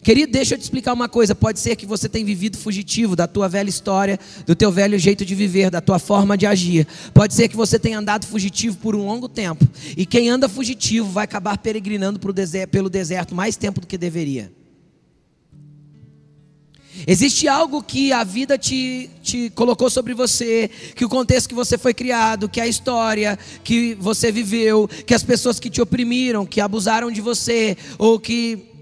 Querido, 0.04 0.32
deixa 0.32 0.56
eu 0.56 0.58
te 0.58 0.64
explicar 0.64 0.94
uma 0.94 1.08
coisa. 1.08 1.36
Pode 1.36 1.60
ser 1.60 1.76
que 1.76 1.86
você 1.86 2.10
tenha 2.10 2.26
vivido 2.26 2.58
fugitivo 2.58 3.16
da 3.16 3.28
tua 3.28 3.48
velha 3.48 3.70
história, 3.70 4.20
do 4.46 4.56
teu 4.56 4.72
velho 4.72 4.98
jeito 4.98 5.26
de 5.26 5.36
viver, 5.36 5.70
da 5.70 5.82
tua 5.82 6.00
forma 6.00 6.38
de 6.38 6.46
agir. 6.46 6.88
Pode 7.14 7.34
ser 7.34 7.48
que 7.48 7.56
você 7.56 7.78
tenha 7.78 8.00
andado 8.00 8.26
fugitivo 8.26 8.78
por 8.78 8.96
um 8.96 9.06
longo 9.06 9.30
tempo. 9.30 9.68
E 9.96 10.06
quem 10.06 10.30
anda 10.30 10.50
fugitivo 10.50 11.10
vai 11.10 11.24
acabar 11.24 11.58
peregrinando 11.58 12.20
pelo 12.72 12.90
deserto 12.90 13.36
mais 13.36 13.56
tempo 13.56 13.82
do 13.82 13.88
que 13.88 13.98
deveria. 13.98 14.52
Existe 17.06 17.48
algo 17.48 17.84
que 17.84 18.14
a 18.14 18.24
vida 18.24 18.58
te, 18.58 19.10
te 19.22 19.50
colocou 19.50 19.90
sobre 19.90 20.14
você, 20.14 20.70
que 20.96 21.04
o 21.04 21.10
contexto 21.10 21.50
que 21.50 21.56
você 21.56 21.78
foi 21.78 21.94
criado, 21.94 22.48
que 22.48 22.62
a 22.62 22.68
história 22.68 23.38
que 23.64 23.96
você 23.96 24.32
viveu, 24.32 24.88
que 24.88 25.14
as 25.14 25.22
pessoas 25.22 25.60
que 25.60 25.70
te 25.70 25.82
oprimiram, 25.82 26.46
que 26.46 26.62
abusaram 26.62 27.12
de 27.12 27.20
você, 27.20 27.78
ou 27.98 28.18
que 28.18 28.75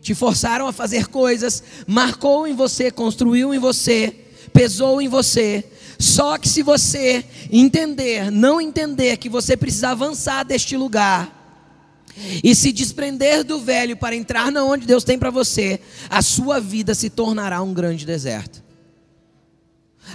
te 0.00 0.14
forçaram 0.14 0.66
a 0.66 0.72
fazer 0.72 1.08
coisas, 1.08 1.62
marcou 1.86 2.46
em 2.46 2.54
você, 2.54 2.90
construiu 2.90 3.54
em 3.54 3.58
você, 3.58 4.14
pesou 4.52 5.00
em 5.00 5.08
você. 5.08 5.64
Só 5.98 6.38
que 6.38 6.48
se 6.48 6.62
você 6.62 7.24
entender, 7.52 8.30
não 8.30 8.60
entender 8.60 9.18
que 9.18 9.28
você 9.28 9.56
precisa 9.56 9.90
avançar 9.90 10.44
deste 10.44 10.76
lugar, 10.76 11.40
e 12.42 12.54
se 12.54 12.72
desprender 12.72 13.44
do 13.44 13.60
velho 13.60 13.96
para 13.96 14.14
entrar 14.14 14.50
na 14.50 14.64
onde 14.64 14.86
Deus 14.86 15.04
tem 15.04 15.18
para 15.18 15.30
você, 15.30 15.80
a 16.08 16.20
sua 16.20 16.60
vida 16.60 16.94
se 16.94 17.08
tornará 17.08 17.62
um 17.62 17.72
grande 17.72 18.04
deserto. 18.04 18.62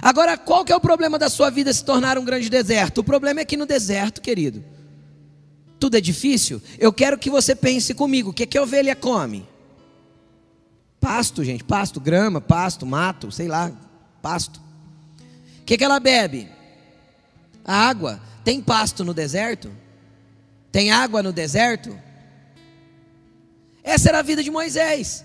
Agora, 0.02 0.36
qual 0.36 0.64
que 0.64 0.72
é 0.72 0.76
o 0.76 0.80
problema 0.80 1.18
da 1.18 1.28
sua 1.28 1.50
vida 1.50 1.72
se 1.72 1.84
tornar 1.84 2.18
um 2.18 2.24
grande 2.24 2.50
deserto? 2.50 2.98
O 2.98 3.04
problema 3.04 3.40
é 3.40 3.44
que 3.44 3.56
no 3.56 3.64
deserto, 3.66 4.20
querido, 4.20 4.62
tudo 5.80 5.96
é 5.96 6.00
difícil. 6.00 6.60
Eu 6.78 6.92
quero 6.92 7.18
que 7.18 7.30
você 7.30 7.54
pense 7.54 7.94
comigo: 7.94 8.30
o 8.30 8.32
que, 8.32 8.42
é 8.42 8.46
que 8.46 8.58
a 8.58 8.62
ovelha 8.62 8.94
come? 8.94 9.46
Pasto, 11.06 11.44
gente, 11.44 11.62
pasto, 11.62 12.00
grama, 12.00 12.40
pasto, 12.40 12.84
mato, 12.84 13.30
sei 13.30 13.46
lá, 13.46 13.70
pasto. 14.20 14.60
O 15.60 15.64
que, 15.64 15.78
que 15.78 15.84
ela 15.84 16.00
bebe? 16.00 16.48
A 17.64 17.88
água. 17.88 18.20
Tem 18.42 18.60
pasto 18.60 19.04
no 19.04 19.14
deserto? 19.14 19.70
Tem 20.72 20.90
água 20.90 21.22
no 21.22 21.32
deserto? 21.32 21.96
Essa 23.84 24.08
era 24.08 24.18
a 24.18 24.22
vida 24.22 24.42
de 24.42 24.50
Moisés. 24.50 25.24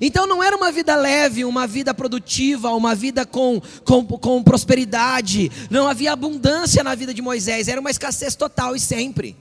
Então 0.00 0.26
não 0.26 0.42
era 0.42 0.56
uma 0.56 0.72
vida 0.72 0.96
leve, 0.96 1.44
uma 1.44 1.66
vida 1.66 1.92
produtiva, 1.92 2.70
uma 2.70 2.94
vida 2.94 3.26
com, 3.26 3.60
com, 3.84 4.02
com 4.02 4.42
prosperidade. 4.42 5.52
Não 5.68 5.86
havia 5.86 6.14
abundância 6.14 6.82
na 6.82 6.94
vida 6.94 7.12
de 7.12 7.20
Moisés, 7.20 7.68
era 7.68 7.82
uma 7.82 7.90
escassez 7.90 8.34
total 8.34 8.74
e 8.74 8.80
sempre. 8.80 9.36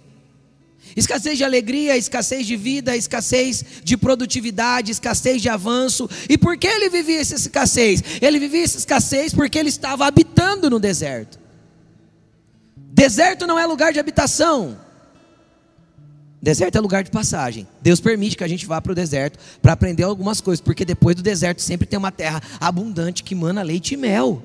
Escassez 0.96 1.38
de 1.38 1.44
alegria, 1.44 1.98
escassez 1.98 2.48
de 2.48 2.56
vida, 2.56 2.96
escassez 2.96 3.66
de 3.84 3.98
produtividade, 3.98 4.92
escassez 4.92 5.42
de 5.42 5.50
avanço. 5.50 6.10
E 6.30 6.38
por 6.38 6.58
que 6.58 6.68
ele 6.68 6.90
vivia 6.90 7.20
essa 7.20 7.36
escassez? 7.36 8.02
Ele 8.22 8.40
vivia 8.40 8.64
essa 8.64 8.78
escassez 8.78 9.34
porque 9.34 9.60
ele 9.60 9.70
estava 9.70 10.06
habitando 10.08 10.70
no 10.70 10.80
deserto. 10.80 11.38
Deserto 12.78 13.46
não 13.46 13.60
é 13.60 13.66
lugar 13.66 13.92
de 13.92 14.00
habitação. 14.00 14.80
Deserto 16.42 16.78
é 16.78 16.80
lugar 16.80 17.04
de 17.04 17.12
passagem. 17.12 17.68
Deus 17.82 18.00
permite 18.00 18.38
que 18.38 18.44
a 18.44 18.48
gente 18.48 18.66
vá 18.66 18.80
para 18.80 18.92
o 18.92 18.96
deserto 18.96 19.38
para 19.62 19.74
aprender 19.74 20.04
algumas 20.04 20.40
coisas, 20.40 20.62
porque 20.62 20.86
depois 20.86 21.16
do 21.16 21.22
deserto 21.22 21.62
sempre 21.62 21.88
tem 21.88 22.00
uma 22.00 22.12
terra 22.12 22.42
abundante 22.60 23.24
que 23.24 23.36
mana 23.36 23.64
leite 23.64 23.96
e 23.96 23.98
mel. 23.98 24.44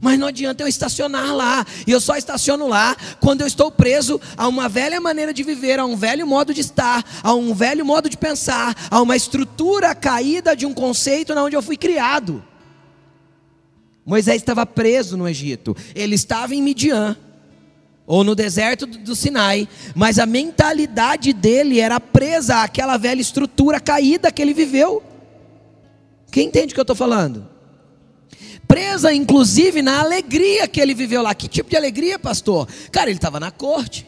Mas 0.00 0.18
não 0.18 0.28
adianta 0.28 0.62
eu 0.62 0.68
estacionar 0.68 1.34
lá. 1.34 1.66
E 1.86 1.90
eu 1.90 2.00
só 2.00 2.16
estaciono 2.16 2.68
lá 2.68 2.96
quando 3.20 3.40
eu 3.40 3.46
estou 3.46 3.70
preso 3.70 4.20
a 4.36 4.46
uma 4.46 4.68
velha 4.68 5.00
maneira 5.00 5.32
de 5.32 5.42
viver, 5.42 5.78
a 5.78 5.84
um 5.84 5.96
velho 5.96 6.26
modo 6.26 6.54
de 6.54 6.60
estar, 6.60 7.04
a 7.22 7.34
um 7.34 7.52
velho 7.52 7.84
modo 7.84 8.08
de 8.08 8.16
pensar, 8.16 8.74
a 8.90 9.00
uma 9.00 9.16
estrutura 9.16 9.94
caída 9.94 10.54
de 10.54 10.66
um 10.66 10.72
conceito 10.72 11.34
na 11.34 11.42
onde 11.42 11.56
eu 11.56 11.62
fui 11.62 11.76
criado. 11.76 12.44
Moisés 14.06 14.36
estava 14.36 14.64
preso 14.64 15.16
no 15.16 15.28
Egito. 15.28 15.76
Ele 15.94 16.14
estava 16.14 16.54
em 16.54 16.62
Midian 16.62 17.16
ou 18.06 18.24
no 18.24 18.34
deserto 18.34 18.86
do 18.86 19.14
Sinai, 19.14 19.68
mas 19.94 20.18
a 20.18 20.24
mentalidade 20.24 21.30
dele 21.34 21.78
era 21.78 22.00
presa 22.00 22.62
àquela 22.62 22.96
velha 22.96 23.20
estrutura 23.20 23.78
caída 23.78 24.32
que 24.32 24.40
ele 24.40 24.54
viveu. 24.54 25.02
Quem 26.30 26.46
entende 26.46 26.72
o 26.72 26.74
que 26.74 26.80
eu 26.80 26.84
estou 26.84 26.96
falando? 26.96 27.57
Presa, 28.68 29.12
inclusive, 29.14 29.80
na 29.80 30.00
alegria 30.00 30.68
que 30.68 30.78
ele 30.78 30.94
viveu 30.94 31.22
lá. 31.22 31.34
Que 31.34 31.48
tipo 31.48 31.70
de 31.70 31.76
alegria, 31.76 32.18
pastor? 32.18 32.68
Cara, 32.92 33.08
ele 33.08 33.16
estava 33.18 33.40
na 33.40 33.50
corte 33.50 34.06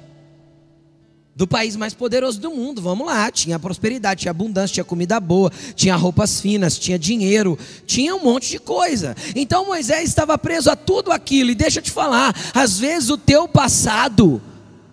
do 1.35 1.47
país 1.47 1.75
mais 1.75 1.95
poderoso 1.95 2.39
do 2.39 2.51
mundo. 2.51 2.83
Vamos 2.83 3.07
lá, 3.07 3.31
tinha 3.31 3.59
prosperidade, 3.59 4.21
tinha 4.21 4.31
abundância, 4.31 4.75
tinha 4.75 4.85
comida 4.85 5.19
boa, 5.19 5.51
tinha 5.75 5.97
roupas 5.97 6.39
finas, 6.39 6.79
tinha 6.79 6.99
dinheiro, 6.99 7.59
tinha 7.87 8.15
um 8.15 8.23
monte 8.23 8.51
de 8.51 8.59
coisa. 8.59 9.17
Então 9.35 9.65
Moisés 9.65 10.11
estava 10.11 10.37
preso 10.37 10.71
a 10.71 10.77
tudo 10.77 11.11
aquilo. 11.11 11.51
E 11.51 11.55
deixa 11.55 11.79
eu 11.79 11.83
te 11.83 11.91
falar, 11.91 12.37
às 12.55 12.79
vezes 12.79 13.09
o 13.09 13.17
teu 13.17 13.49
passado 13.49 14.43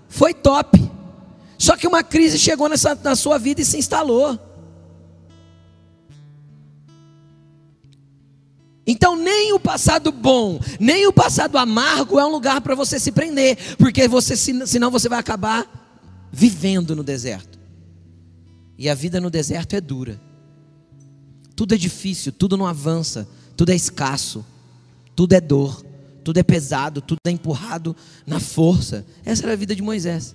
foi 0.08 0.34
top. 0.34 0.90
Só 1.58 1.76
que 1.76 1.86
uma 1.86 2.02
crise 2.02 2.40
chegou 2.40 2.70
nessa, 2.70 2.98
na 3.04 3.18
sua 3.18 3.38
vida 3.38 3.62
e 3.62 3.66
se 3.66 3.78
instalou. 3.78 4.40
Então, 8.90 9.18
nem 9.18 9.52
o 9.52 9.60
passado 9.60 10.14
bom, 10.14 10.62
nem 10.80 11.06
o 11.06 11.12
passado 11.12 11.58
amargo 11.58 12.18
é 12.18 12.26
um 12.26 12.32
lugar 12.32 12.62
para 12.62 12.74
você 12.74 12.98
se 12.98 13.12
prender, 13.12 13.76
porque 13.76 14.08
você, 14.08 14.38
senão 14.38 14.90
você 14.90 15.10
vai 15.10 15.20
acabar 15.20 16.30
vivendo 16.32 16.96
no 16.96 17.04
deserto. 17.04 17.60
E 18.78 18.88
a 18.88 18.96
vida 18.96 19.20
no 19.20 19.30
deserto 19.30 19.76
é 19.76 19.82
dura. 19.82 20.22
Tudo 21.54 21.76
é 21.76 21.78
difícil, 21.78 22.32
tudo 22.32 22.56
não 22.56 22.66
avança, 22.66 23.28
tudo 23.58 23.72
é 23.72 23.76
escasso, 23.76 24.46
tudo 25.14 25.34
é 25.34 25.42
dor, 25.42 25.84
tudo 26.24 26.38
é 26.38 26.44
pesado, 26.44 27.02
tudo 27.02 27.20
é 27.26 27.32
empurrado 27.32 27.94
na 28.26 28.40
força. 28.40 29.06
Essa 29.26 29.44
era 29.44 29.54
a 29.54 29.58
vida 29.58 29.76
de 29.76 29.82
Moisés. 29.82 30.34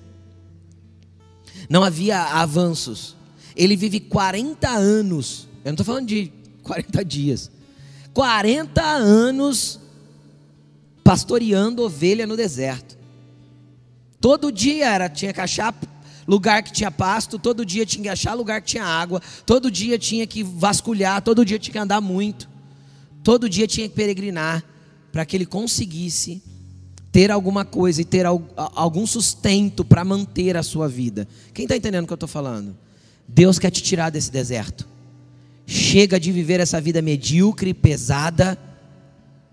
Não 1.71 1.83
havia 1.83 2.21
avanços. 2.21 3.17
Ele 3.57 3.77
vive 3.77 4.01
40 4.01 4.69
anos. 4.69 5.49
Eu 5.65 5.69
não 5.69 5.73
estou 5.73 5.87
falando 5.87 6.07
de 6.07 6.31
40 6.63 7.05
dias. 7.05 7.51
40 8.15 8.83
anos 8.83 9.81
pastoreando 11.03 11.83
ovelha 11.83 12.27
no 12.27 12.37
deserto. 12.37 12.97
Todo 14.21 14.53
dia 14.53 14.89
era, 14.89 15.09
tinha 15.09 15.33
que 15.33 15.41
achar 15.41 15.75
lugar 16.27 16.63
que 16.63 16.73
tinha 16.73 16.91
pasto, 16.91 17.39
todo 17.39 17.67
dia 17.67 17.85
tinha 17.85 18.05
que 18.05 18.09
achar 18.09 18.35
lugar 18.35 18.61
que 18.61 18.69
tinha 18.69 18.85
água, 18.85 19.21
todo 19.45 19.71
dia 19.71 19.99
tinha 19.99 20.27
que 20.27 20.43
vasculhar, 20.43 21.21
todo 21.23 21.45
dia 21.45 21.59
tinha 21.59 21.73
que 21.73 21.79
andar 21.79 22.01
muito, 22.01 22.49
todo 23.25 23.49
dia 23.49 23.67
tinha 23.67 23.89
que 23.89 23.95
peregrinar 23.95 24.65
para 25.11 25.27
que 25.27 25.37
ele 25.37 25.47
conseguisse 25.47 26.43
ter 27.11 27.31
alguma 27.31 27.65
coisa 27.65 28.01
e 28.01 28.05
ter 28.05 28.25
algum 28.25 29.07
sustento 29.07 29.85
para 29.85 30.05
manter 30.05 30.57
a 30.57 30.63
sua 30.63 30.89
vida. 30.89 31.29
Quem 31.53 31.65
está 31.65 31.77
entendendo 31.77 32.05
o 32.05 32.07
que 32.07 32.13
eu 32.13 32.17
estou 32.17 32.29
falando? 32.29 32.75
Deus 33.29 33.59
quer 33.59 33.71
te 33.71 33.83
tirar 33.83 34.11
desse 34.11 34.31
deserto. 34.31 34.89
Chega 35.67 36.19
de 36.19 36.33
viver 36.33 36.61
essa 36.61 36.81
vida 36.81 37.01
medíocre, 37.01 37.73
pesada, 37.73 38.59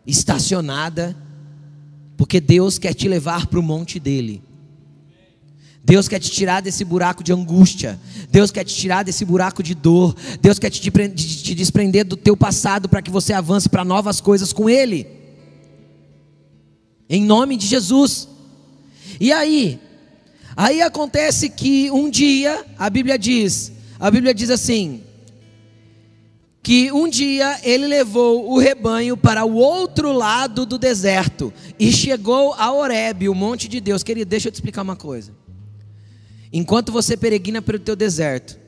estacionada, 0.05 1.15
porque 2.17 2.41
Deus 2.41 2.77
quer 2.77 2.93
te 2.93 3.07
levar 3.07 3.47
para 3.47 3.59
o 3.59 3.63
monte 3.63 3.99
dele. 3.99 4.41
Deus 5.83 6.07
quer 6.07 6.19
te 6.19 6.29
tirar 6.29 6.61
desse 6.61 6.83
buraco 6.83 7.23
de 7.23 7.31
angústia. 7.31 7.99
Deus 8.29 8.51
quer 8.51 8.63
te 8.63 8.75
tirar 8.75 9.03
desse 9.03 9.23
buraco 9.23 9.63
de 9.63 9.73
dor. 9.73 10.15
Deus 10.41 10.59
quer 10.59 10.69
te, 10.69 10.81
te 10.81 11.55
desprender 11.55 12.05
do 12.05 12.17
teu 12.17 12.35
passado 12.35 12.89
para 12.89 13.01
que 13.01 13.09
você 13.09 13.33
avance 13.33 13.69
para 13.69 13.85
novas 13.85 14.21
coisas 14.21 14.53
com 14.53 14.69
Ele. 14.69 15.07
Em 17.09 17.23
nome 17.23 17.57
de 17.57 17.65
Jesus. 17.65 18.27
E 19.19 19.31
aí? 19.31 19.79
Aí 20.55 20.81
acontece 20.81 21.49
que 21.49 21.89
um 21.89 22.09
dia, 22.09 22.65
a 22.77 22.89
Bíblia 22.89 23.17
diz, 23.17 23.71
a 23.99 24.11
Bíblia 24.11 24.33
diz 24.33 24.49
assim, 24.49 25.01
que 26.61 26.91
um 26.91 27.07
dia 27.07 27.59
ele 27.63 27.87
levou 27.87 28.51
o 28.51 28.59
rebanho 28.59 29.15
para 29.15 29.45
o 29.45 29.55
outro 29.55 30.11
lado 30.11 30.65
do 30.65 30.77
deserto 30.77 31.53
e 31.79 31.91
chegou 31.91 32.53
a 32.53 32.71
Horebe, 32.71 33.29
o 33.29 33.35
monte 33.35 33.67
de 33.67 33.79
Deus. 33.79 34.03
Querido, 34.03 34.29
deixa 34.29 34.49
eu 34.49 34.51
te 34.51 34.55
explicar 34.55 34.81
uma 34.81 34.95
coisa. 34.95 35.31
Enquanto 36.51 36.91
você 36.91 37.15
peregrina 37.15 37.61
pelo 37.61 37.79
teu 37.79 37.95
deserto, 37.95 38.59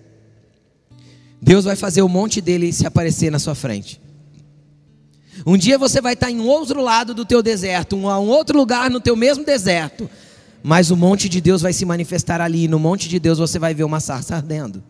Deus 1.41 1.65
vai 1.65 1.75
fazer 1.75 2.01
o 2.01 2.09
monte 2.09 2.39
dele 2.39 2.71
se 2.71 2.85
aparecer 2.85 3.31
na 3.31 3.39
sua 3.39 3.55
frente. 3.55 3.99
Um 5.45 5.57
dia 5.57 5.77
você 5.77 5.99
vai 5.99 6.13
estar 6.13 6.29
em 6.29 6.39
outro 6.39 6.81
lado 6.81 7.13
do 7.13 7.25
teu 7.25 7.41
deserto, 7.41 7.95
um, 7.95 8.05
um 8.05 8.29
outro 8.29 8.57
lugar 8.57 8.89
no 8.89 8.99
teu 8.99 9.15
mesmo 9.15 9.43
deserto, 9.43 10.09
mas 10.61 10.91
o 10.91 10.95
monte 10.95 11.27
de 11.27 11.41
Deus 11.41 11.61
vai 11.61 11.73
se 11.73 11.83
manifestar 11.83 12.39
ali, 12.39 12.65
e 12.65 12.67
no 12.67 12.77
monte 12.77 13.09
de 13.09 13.19
Deus 13.19 13.39
você 13.39 13.57
vai 13.57 13.73
ver 13.73 13.83
uma 13.83 13.99
sarça 13.99 14.35
ardendo. 14.35 14.83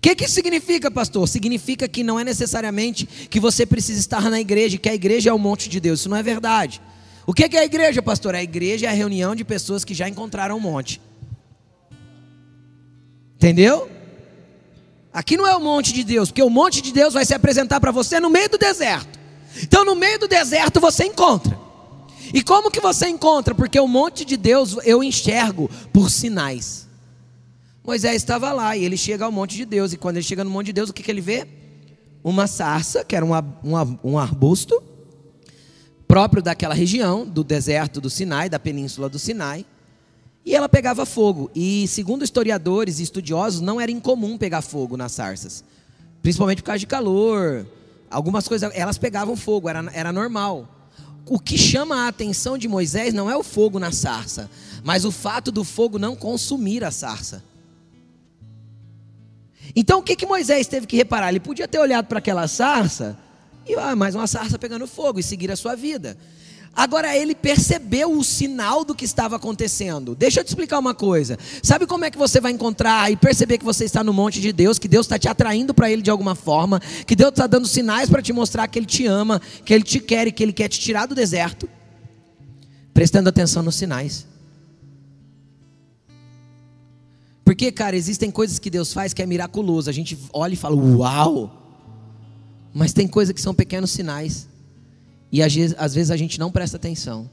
O 0.00 0.02
que, 0.02 0.14
que 0.14 0.26
significa, 0.26 0.90
pastor? 0.90 1.28
Significa 1.28 1.86
que 1.86 2.02
não 2.02 2.18
é 2.18 2.24
necessariamente 2.24 3.06
que 3.28 3.38
você 3.38 3.66
precisa 3.66 4.00
estar 4.00 4.30
na 4.30 4.40
igreja, 4.40 4.78
que 4.78 4.88
a 4.88 4.94
igreja 4.94 5.28
é 5.28 5.32
o 5.32 5.38
monte 5.38 5.68
de 5.68 5.78
Deus. 5.78 6.00
Isso 6.00 6.08
não 6.08 6.16
é 6.16 6.22
verdade. 6.22 6.80
O 7.26 7.34
que, 7.34 7.46
que 7.46 7.54
é 7.54 7.60
a 7.60 7.64
igreja, 7.66 8.00
pastor? 8.00 8.34
A 8.34 8.42
igreja 8.42 8.86
é 8.86 8.88
a 8.88 8.94
reunião 8.94 9.34
de 9.34 9.44
pessoas 9.44 9.84
que 9.84 9.92
já 9.92 10.08
encontraram 10.08 10.56
o 10.56 10.60
monte. 10.60 11.02
Entendeu? 13.36 13.90
Aqui 15.12 15.36
não 15.36 15.46
é 15.46 15.54
o 15.54 15.60
monte 15.60 15.92
de 15.92 16.02
Deus, 16.02 16.30
porque 16.30 16.42
o 16.42 16.48
monte 16.48 16.80
de 16.80 16.94
Deus 16.94 17.12
vai 17.12 17.26
se 17.26 17.34
apresentar 17.34 17.78
para 17.78 17.90
você 17.90 18.18
no 18.18 18.30
meio 18.30 18.48
do 18.48 18.56
deserto. 18.56 19.18
Então, 19.62 19.84
no 19.84 19.94
meio 19.94 20.18
do 20.18 20.26
deserto 20.26 20.80
você 20.80 21.04
encontra. 21.04 21.58
E 22.32 22.42
como 22.42 22.70
que 22.70 22.80
você 22.80 23.06
encontra? 23.06 23.54
Porque 23.54 23.78
o 23.78 23.86
monte 23.86 24.24
de 24.24 24.38
Deus 24.38 24.78
eu 24.82 25.04
enxergo 25.04 25.70
por 25.92 26.10
sinais. 26.10 26.88
Moisés 27.90 28.14
estava 28.14 28.52
lá 28.52 28.76
e 28.76 28.84
ele 28.84 28.96
chega 28.96 29.24
ao 29.24 29.32
monte 29.32 29.56
de 29.56 29.64
Deus. 29.64 29.92
E 29.92 29.96
quando 29.96 30.16
ele 30.16 30.24
chega 30.24 30.44
no 30.44 30.50
monte 30.50 30.66
de 30.66 30.74
Deus, 30.74 30.90
o 30.90 30.92
que, 30.92 31.02
que 31.02 31.10
ele 31.10 31.20
vê? 31.20 31.44
Uma 32.22 32.46
sarça, 32.46 33.04
que 33.04 33.16
era 33.16 33.26
um, 33.26 33.32
um, 33.34 33.98
um 34.12 34.16
arbusto, 34.16 34.80
próprio 36.06 36.40
daquela 36.40 36.72
região, 36.72 37.26
do 37.26 37.42
deserto 37.42 38.00
do 38.00 38.08
Sinai, 38.08 38.48
da 38.48 38.60
península 38.60 39.08
do 39.08 39.18
Sinai. 39.18 39.66
E 40.46 40.54
ela 40.54 40.68
pegava 40.68 41.04
fogo. 41.04 41.50
E 41.52 41.88
segundo 41.88 42.22
historiadores 42.22 43.00
e 43.00 43.02
estudiosos, 43.02 43.60
não 43.60 43.80
era 43.80 43.90
incomum 43.90 44.38
pegar 44.38 44.62
fogo 44.62 44.96
nas 44.96 45.10
sarças. 45.10 45.64
Principalmente 46.22 46.58
por 46.58 46.66
causa 46.66 46.78
de 46.78 46.86
calor. 46.86 47.66
Algumas 48.08 48.46
coisas, 48.46 48.70
elas 48.72 48.98
pegavam 48.98 49.34
fogo, 49.34 49.68
era, 49.68 49.84
era 49.92 50.12
normal. 50.12 50.68
O 51.26 51.40
que 51.40 51.58
chama 51.58 52.04
a 52.04 52.08
atenção 52.08 52.56
de 52.56 52.68
Moisés 52.68 53.12
não 53.12 53.28
é 53.28 53.36
o 53.36 53.42
fogo 53.42 53.80
na 53.80 53.90
sarça, 53.90 54.48
mas 54.84 55.04
o 55.04 55.10
fato 55.10 55.50
do 55.50 55.64
fogo 55.64 55.98
não 55.98 56.14
consumir 56.14 56.84
a 56.84 56.92
sarça. 56.92 57.49
Então 59.74 60.00
o 60.00 60.02
que, 60.02 60.16
que 60.16 60.26
Moisés 60.26 60.66
teve 60.66 60.86
que 60.86 60.96
reparar? 60.96 61.28
Ele 61.28 61.40
podia 61.40 61.68
ter 61.68 61.78
olhado 61.78 62.06
para 62.06 62.18
aquela 62.18 62.46
sarça 62.48 63.16
e 63.66 63.74
ah, 63.74 63.94
mais 63.94 64.14
uma 64.14 64.26
sarça 64.26 64.58
pegando 64.58 64.86
fogo 64.86 65.20
e 65.20 65.22
seguir 65.22 65.50
a 65.50 65.56
sua 65.56 65.74
vida. 65.74 66.16
Agora 66.74 67.16
ele 67.16 67.34
percebeu 67.34 68.12
o 68.12 68.22
sinal 68.22 68.84
do 68.84 68.94
que 68.94 69.04
estava 69.04 69.36
acontecendo. 69.36 70.14
Deixa 70.14 70.40
eu 70.40 70.44
te 70.44 70.48
explicar 70.48 70.78
uma 70.78 70.94
coisa. 70.94 71.36
Sabe 71.62 71.86
como 71.86 72.04
é 72.04 72.10
que 72.10 72.18
você 72.18 72.40
vai 72.40 72.52
encontrar 72.52 73.10
e 73.10 73.16
perceber 73.16 73.58
que 73.58 73.64
você 73.64 73.84
está 73.84 74.04
no 74.04 74.12
monte 74.12 74.40
de 74.40 74.52
Deus, 74.52 74.78
que 74.78 74.88
Deus 74.88 75.06
está 75.06 75.18
te 75.18 75.28
atraindo 75.28 75.74
para 75.74 75.90
Ele 75.90 76.00
de 76.00 76.10
alguma 76.10 76.34
forma, 76.34 76.80
que 77.06 77.16
Deus 77.16 77.30
está 77.30 77.46
dando 77.46 77.66
sinais 77.66 78.08
para 78.08 78.22
te 78.22 78.32
mostrar 78.32 78.68
que 78.68 78.78
Ele 78.78 78.86
te 78.86 79.04
ama, 79.04 79.42
que 79.64 79.74
Ele 79.74 79.82
te 79.82 79.98
quer 79.98 80.28
e 80.28 80.32
que 80.32 80.42
Ele 80.42 80.52
quer 80.52 80.68
te 80.68 80.78
tirar 80.78 81.06
do 81.06 81.14
deserto? 81.14 81.68
Prestando 82.94 83.28
atenção 83.28 83.62
nos 83.62 83.74
sinais. 83.74 84.29
Porque, 87.50 87.72
cara, 87.72 87.96
existem 87.96 88.30
coisas 88.30 88.60
que 88.60 88.70
Deus 88.70 88.92
faz 88.92 89.12
que 89.12 89.20
é 89.20 89.26
miraculoso. 89.26 89.90
A 89.90 89.92
gente 89.92 90.16
olha 90.32 90.54
e 90.54 90.56
fala, 90.56 90.76
uau! 90.76 91.50
Mas 92.72 92.92
tem 92.92 93.08
coisas 93.08 93.34
que 93.34 93.40
são 93.40 93.52
pequenos 93.52 93.90
sinais. 93.90 94.48
E 95.32 95.42
às 95.42 95.52
vezes 95.52 96.12
a 96.12 96.16
gente 96.16 96.38
não 96.38 96.52
presta 96.52 96.76
atenção. 96.76 97.28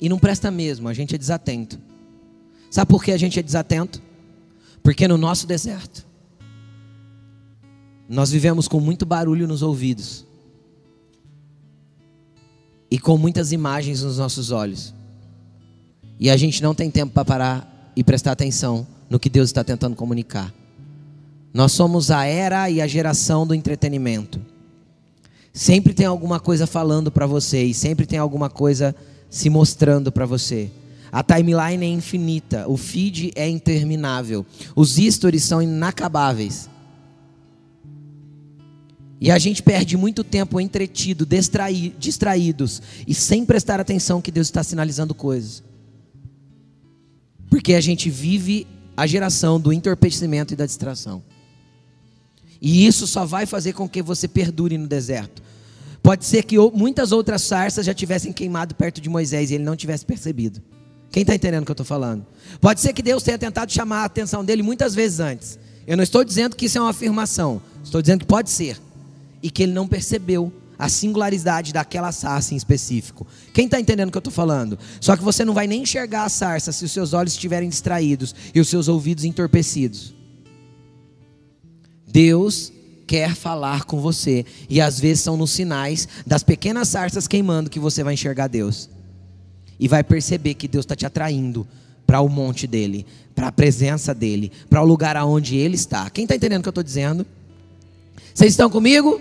E 0.00 0.08
não 0.08 0.18
presta 0.18 0.50
mesmo, 0.50 0.88
a 0.88 0.94
gente 0.94 1.14
é 1.14 1.18
desatento. 1.18 1.78
Sabe 2.70 2.88
por 2.90 3.04
que 3.04 3.12
a 3.12 3.18
gente 3.18 3.38
é 3.38 3.42
desatento? 3.42 4.00
Porque 4.82 5.06
no 5.06 5.18
nosso 5.18 5.46
deserto, 5.46 6.06
nós 8.08 8.30
vivemos 8.30 8.66
com 8.66 8.80
muito 8.80 9.04
barulho 9.04 9.46
nos 9.46 9.60
ouvidos 9.60 10.24
e 12.90 12.98
com 12.98 13.18
muitas 13.18 13.52
imagens 13.52 14.02
nos 14.02 14.16
nossos 14.16 14.50
olhos. 14.50 14.95
E 16.18 16.30
a 16.30 16.36
gente 16.36 16.62
não 16.62 16.74
tem 16.74 16.90
tempo 16.90 17.12
para 17.12 17.24
parar 17.24 17.92
e 17.94 18.02
prestar 18.02 18.32
atenção 18.32 18.86
no 19.08 19.18
que 19.18 19.28
Deus 19.28 19.48
está 19.48 19.62
tentando 19.62 19.96
comunicar. 19.96 20.52
Nós 21.52 21.72
somos 21.72 22.10
a 22.10 22.24
era 22.24 22.68
e 22.70 22.80
a 22.80 22.86
geração 22.86 23.46
do 23.46 23.54
entretenimento. 23.54 24.40
Sempre 25.52 25.94
tem 25.94 26.04
alguma 26.04 26.38
coisa 26.38 26.66
falando 26.66 27.10
para 27.10 27.26
você 27.26 27.64
e 27.64 27.72
sempre 27.72 28.04
tem 28.04 28.18
alguma 28.18 28.50
coisa 28.50 28.94
se 29.30 29.48
mostrando 29.48 30.12
para 30.12 30.26
você. 30.26 30.70
A 31.10 31.22
timeline 31.22 31.84
é 31.84 31.88
infinita, 31.88 32.68
o 32.68 32.76
feed 32.76 33.32
é 33.34 33.48
interminável, 33.48 34.44
os 34.74 34.96
stories 34.96 35.44
são 35.44 35.62
inacabáveis. 35.62 36.68
E 39.18 39.30
a 39.30 39.38
gente 39.38 39.62
perde 39.62 39.96
muito 39.96 40.22
tempo 40.22 40.60
entretido, 40.60 41.26
distraídos 41.98 42.82
e 43.06 43.14
sem 43.14 43.46
prestar 43.46 43.80
atenção 43.80 44.20
que 44.20 44.30
Deus 44.30 44.48
está 44.48 44.62
sinalizando 44.62 45.14
coisas. 45.14 45.62
Porque 47.50 47.74
a 47.74 47.80
gente 47.80 48.10
vive 48.10 48.66
a 48.96 49.06
geração 49.06 49.60
do 49.60 49.72
entorpecimento 49.72 50.54
e 50.54 50.56
da 50.56 50.66
distração. 50.66 51.22
E 52.60 52.86
isso 52.86 53.06
só 53.06 53.24
vai 53.24 53.46
fazer 53.46 53.72
com 53.74 53.88
que 53.88 54.02
você 54.02 54.26
perdure 54.26 54.78
no 54.78 54.86
deserto. 54.86 55.42
Pode 56.02 56.24
ser 56.24 56.44
que 56.44 56.56
muitas 56.72 57.12
outras 57.12 57.42
sarças 57.42 57.84
já 57.84 57.92
tivessem 57.92 58.32
queimado 58.32 58.74
perto 58.74 59.00
de 59.00 59.08
Moisés 59.08 59.50
e 59.50 59.54
ele 59.54 59.64
não 59.64 59.76
tivesse 59.76 60.06
percebido. 60.06 60.62
Quem 61.10 61.22
está 61.22 61.34
entendendo 61.34 61.62
o 61.62 61.64
que 61.66 61.70
eu 61.70 61.74
estou 61.74 61.86
falando? 61.86 62.24
Pode 62.60 62.80
ser 62.80 62.92
que 62.92 63.02
Deus 63.02 63.22
tenha 63.22 63.38
tentado 63.38 63.72
chamar 63.72 64.02
a 64.02 64.04
atenção 64.04 64.44
dele 64.44 64.62
muitas 64.62 64.94
vezes 64.94 65.20
antes. 65.20 65.58
Eu 65.86 65.96
não 65.96 66.04
estou 66.04 66.24
dizendo 66.24 66.56
que 66.56 66.66
isso 66.66 66.78
é 66.78 66.80
uma 66.80 66.90
afirmação. 66.90 67.60
Estou 67.82 68.00
dizendo 68.00 68.20
que 68.20 68.26
pode 68.26 68.50
ser. 68.50 68.80
E 69.42 69.50
que 69.50 69.62
ele 69.62 69.72
não 69.72 69.86
percebeu 69.86 70.52
a 70.78 70.88
singularidade 70.88 71.72
daquela 71.72 72.12
sarça 72.12 72.54
em 72.54 72.56
específico. 72.56 73.26
Quem 73.52 73.66
está 73.66 73.80
entendendo 73.80 74.08
o 74.08 74.12
que 74.12 74.18
eu 74.18 74.20
estou 74.20 74.32
falando? 74.32 74.78
Só 75.00 75.16
que 75.16 75.22
você 75.22 75.44
não 75.44 75.54
vai 75.54 75.66
nem 75.66 75.82
enxergar 75.82 76.24
a 76.24 76.28
sarça 76.28 76.72
se 76.72 76.84
os 76.84 76.92
seus 76.92 77.12
olhos 77.12 77.32
estiverem 77.32 77.68
distraídos 77.68 78.34
e 78.54 78.60
os 78.60 78.68
seus 78.68 78.88
ouvidos 78.88 79.24
entorpecidos. 79.24 80.14
Deus 82.06 82.72
quer 83.06 83.34
falar 83.34 83.84
com 83.84 84.00
você, 84.00 84.44
e 84.68 84.80
às 84.80 84.98
vezes 84.98 85.22
são 85.22 85.36
nos 85.36 85.52
sinais 85.52 86.08
das 86.26 86.42
pequenas 86.42 86.88
sarças 86.88 87.28
queimando 87.28 87.70
que 87.70 87.78
você 87.78 88.02
vai 88.02 88.14
enxergar 88.14 88.48
Deus, 88.48 88.90
e 89.78 89.86
vai 89.86 90.02
perceber 90.02 90.54
que 90.54 90.66
Deus 90.66 90.84
está 90.84 90.96
te 90.96 91.06
atraindo 91.06 91.66
para 92.06 92.20
o 92.20 92.28
monte 92.28 92.66
dele, 92.66 93.06
para 93.34 93.48
a 93.48 93.52
presença 93.52 94.14
dele, 94.14 94.50
para 94.68 94.82
o 94.82 94.86
lugar 94.86 95.16
aonde 95.16 95.56
ele 95.56 95.74
está. 95.74 96.08
Quem 96.10 96.24
está 96.24 96.34
entendendo 96.34 96.60
o 96.60 96.62
que 96.62 96.68
eu 96.68 96.70
estou 96.70 96.84
dizendo? 96.84 97.26
Vocês 98.34 98.52
estão 98.52 98.70
comigo? 98.70 99.20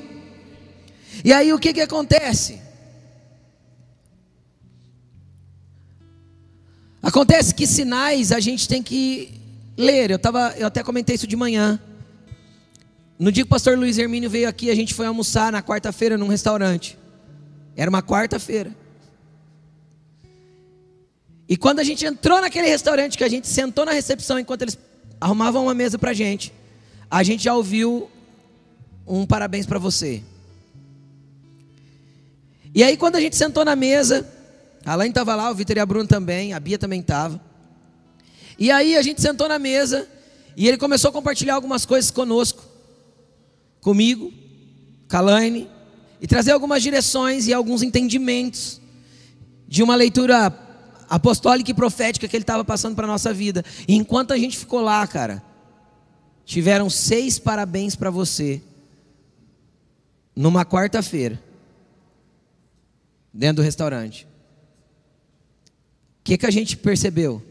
E 1.25 1.33
aí 1.33 1.51
o 1.51 1.57
que, 1.57 1.73
que 1.73 1.81
acontece? 1.81 2.61
Acontece 7.01 7.55
que 7.55 7.65
sinais 7.65 8.31
a 8.31 8.39
gente 8.39 8.67
tem 8.67 8.83
que 8.83 9.33
ler. 9.75 10.11
Eu, 10.11 10.19
tava, 10.19 10.53
eu 10.55 10.67
até 10.67 10.83
comentei 10.83 11.15
isso 11.15 11.25
de 11.25 11.35
manhã. 11.35 11.81
No 13.17 13.31
dia 13.31 13.43
que 13.43 13.47
o 13.47 13.49
pastor 13.49 13.75
Luiz 13.75 13.97
Hermínio 13.97 14.29
veio 14.29 14.47
aqui, 14.47 14.69
a 14.69 14.75
gente 14.75 14.93
foi 14.93 15.07
almoçar 15.07 15.51
na 15.51 15.63
quarta-feira 15.63 16.15
num 16.15 16.27
restaurante. 16.27 16.95
Era 17.75 17.89
uma 17.89 18.03
quarta-feira. 18.03 18.69
E 21.49 21.57
quando 21.57 21.79
a 21.79 21.83
gente 21.83 22.05
entrou 22.05 22.39
naquele 22.39 22.67
restaurante, 22.67 23.17
que 23.17 23.23
a 23.23 23.29
gente 23.29 23.47
sentou 23.47 23.83
na 23.83 23.93
recepção 23.93 24.37
enquanto 24.37 24.61
eles 24.61 24.77
arrumavam 25.19 25.63
uma 25.63 25.73
mesa 25.73 25.97
para 25.97 26.13
gente, 26.13 26.53
a 27.09 27.23
gente 27.23 27.45
já 27.45 27.55
ouviu 27.55 28.11
um 29.07 29.25
parabéns 29.25 29.65
para 29.65 29.79
você. 29.79 30.21
E 32.75 32.83
aí, 32.83 32.97
quando 32.97 33.15
a 33.15 33.21
gente 33.21 33.37
sentou 33.37 33.63
na 33.63 33.73
mesa, 33.73 34.27
a 34.85 34.91
Alain 34.91 35.07
estava 35.07 35.33
lá, 35.33 35.49
o 35.49 35.55
Vitor 35.55 35.77
e 35.77 35.79
a 35.79 35.85
Bruna 35.85 36.05
também, 36.05 36.51
a 36.51 36.59
Bia 36.59 36.77
também 36.77 36.99
estava. 36.99 37.39
E 38.59 38.69
aí, 38.69 38.97
a 38.97 39.01
gente 39.01 39.21
sentou 39.21 39.47
na 39.47 39.57
mesa 39.57 40.05
e 40.57 40.67
ele 40.67 40.75
começou 40.77 41.09
a 41.09 41.13
compartilhar 41.13 41.55
algumas 41.55 41.85
coisas 41.85 42.11
conosco, 42.11 42.61
comigo, 43.79 44.29
com 45.09 45.15
a 45.15 45.19
Alaine, 45.19 45.69
e 46.19 46.27
trazer 46.27 46.51
algumas 46.51 46.83
direções 46.83 47.47
e 47.47 47.53
alguns 47.53 47.81
entendimentos 47.81 48.81
de 49.65 49.81
uma 49.81 49.95
leitura 49.95 50.53
apostólica 51.09 51.71
e 51.71 51.73
profética 51.73 52.27
que 52.27 52.35
ele 52.35 52.43
estava 52.43 52.65
passando 52.65 52.93
para 52.93 53.05
a 53.05 53.07
nossa 53.07 53.33
vida. 53.33 53.63
E 53.87 53.95
enquanto 53.95 54.33
a 54.33 54.37
gente 54.37 54.57
ficou 54.57 54.81
lá, 54.81 55.07
cara, 55.07 55.41
tiveram 56.43 56.89
seis 56.89 57.39
parabéns 57.39 57.95
para 57.95 58.09
você, 58.09 58.61
numa 60.35 60.65
quarta-feira 60.65 61.45
dentro 63.35 63.57
do 63.57 63.65
restaurante. 63.65 64.25
O 66.21 66.23
que, 66.23 66.37
que 66.37 66.45
a 66.45 66.51
gente 66.51 66.77
percebeu? 66.77 67.43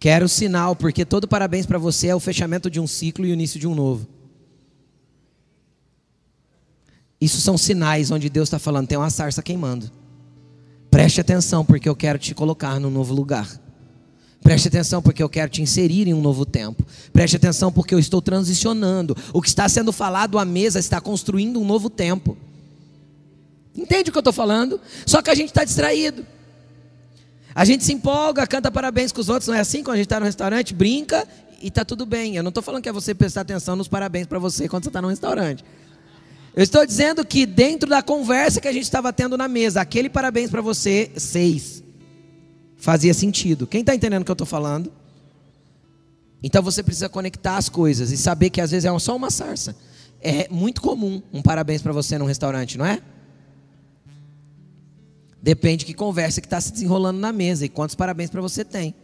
Que 0.00 0.08
era 0.08 0.24
o 0.24 0.28
sinal, 0.28 0.74
porque 0.74 1.04
todo 1.04 1.28
parabéns 1.28 1.66
para 1.66 1.78
você 1.78 2.08
é 2.08 2.14
o 2.14 2.20
fechamento 2.20 2.70
de 2.70 2.80
um 2.80 2.86
ciclo 2.86 3.26
e 3.26 3.30
o 3.30 3.34
início 3.34 3.60
de 3.60 3.68
um 3.68 3.74
novo. 3.74 4.08
Isso 7.20 7.40
são 7.40 7.56
sinais 7.56 8.10
onde 8.10 8.28
Deus 8.28 8.48
está 8.48 8.58
falando: 8.58 8.88
tem 8.88 8.98
uma 8.98 9.10
sarça 9.10 9.42
queimando. 9.42 9.88
Preste 10.90 11.20
atenção, 11.20 11.64
porque 11.64 11.88
eu 11.88 11.94
quero 11.94 12.18
te 12.18 12.34
colocar 12.34 12.80
num 12.80 12.90
novo 12.90 13.14
lugar. 13.14 13.48
Preste 14.42 14.66
atenção, 14.66 15.00
porque 15.00 15.22
eu 15.22 15.28
quero 15.28 15.50
te 15.50 15.62
inserir 15.62 16.08
em 16.08 16.14
um 16.14 16.20
novo 16.20 16.44
tempo. 16.44 16.84
Preste 17.12 17.36
atenção, 17.36 17.70
porque 17.70 17.94
eu 17.94 17.98
estou 17.98 18.20
transicionando. 18.20 19.16
O 19.32 19.40
que 19.40 19.48
está 19.48 19.68
sendo 19.68 19.92
falado 19.92 20.36
à 20.36 20.44
mesa 20.44 20.80
está 20.80 21.00
construindo 21.00 21.60
um 21.60 21.64
novo 21.64 21.88
tempo. 21.88 22.36
Entende 23.76 24.10
o 24.10 24.12
que 24.12 24.18
eu 24.18 24.20
estou 24.20 24.32
falando? 24.32 24.80
Só 25.06 25.22
que 25.22 25.30
a 25.30 25.34
gente 25.34 25.48
está 25.48 25.64
distraído. 25.64 26.26
A 27.54 27.64
gente 27.64 27.84
se 27.84 27.92
empolga, 27.92 28.46
canta 28.46 28.70
parabéns 28.70 29.12
com 29.12 29.20
os 29.20 29.28
outros, 29.28 29.48
não 29.48 29.54
é 29.54 29.60
assim? 29.60 29.82
Quando 29.82 29.94
a 29.94 29.96
gente 29.98 30.06
está 30.06 30.18
no 30.18 30.26
restaurante, 30.26 30.74
brinca 30.74 31.26
e 31.60 31.68
está 31.68 31.84
tudo 31.84 32.06
bem. 32.06 32.36
Eu 32.36 32.42
não 32.42 32.48
estou 32.48 32.62
falando 32.62 32.82
que 32.82 32.88
é 32.88 32.92
você 32.92 33.14
prestar 33.14 33.42
atenção 33.42 33.76
nos 33.76 33.88
parabéns 33.88 34.26
para 34.26 34.38
você 34.38 34.68
quando 34.68 34.84
você 34.84 34.88
está 34.88 35.02
no 35.02 35.08
restaurante. 35.08 35.64
Eu 36.54 36.62
estou 36.62 36.84
dizendo 36.84 37.24
que 37.24 37.46
dentro 37.46 37.88
da 37.88 38.02
conversa 38.02 38.60
que 38.60 38.68
a 38.68 38.72
gente 38.72 38.84
estava 38.84 39.12
tendo 39.12 39.38
na 39.38 39.48
mesa, 39.48 39.80
aquele 39.80 40.10
parabéns 40.10 40.50
para 40.50 40.60
você, 40.60 41.10
seis, 41.16 41.82
fazia 42.76 43.14
sentido. 43.14 43.66
Quem 43.66 43.80
está 43.80 43.94
entendendo 43.94 44.22
o 44.22 44.24
que 44.24 44.30
eu 44.30 44.34
estou 44.34 44.46
falando? 44.46 44.92
Então 46.42 46.62
você 46.62 46.82
precisa 46.82 47.08
conectar 47.08 47.56
as 47.56 47.68
coisas 47.68 48.10
e 48.10 48.16
saber 48.16 48.50
que 48.50 48.60
às 48.60 48.70
vezes 48.70 48.84
é 48.84 48.98
só 48.98 49.14
uma 49.16 49.30
sarça. 49.30 49.76
É 50.20 50.48
muito 50.50 50.82
comum 50.82 51.22
um 51.32 51.40
parabéns 51.40 51.80
para 51.80 51.92
você 51.92 52.18
num 52.18 52.26
restaurante, 52.26 52.76
não 52.76 52.84
é? 52.84 53.00
Depende 55.42 55.78
de 55.78 55.86
que 55.86 55.94
conversa 55.94 56.40
que 56.40 56.46
está 56.46 56.60
se 56.60 56.72
desenrolando 56.72 57.18
na 57.18 57.32
mesa 57.32 57.66
e 57.66 57.68
quantos 57.68 57.96
parabéns 57.96 58.30
para 58.30 58.40
você 58.40 58.64
tem. 58.64 58.94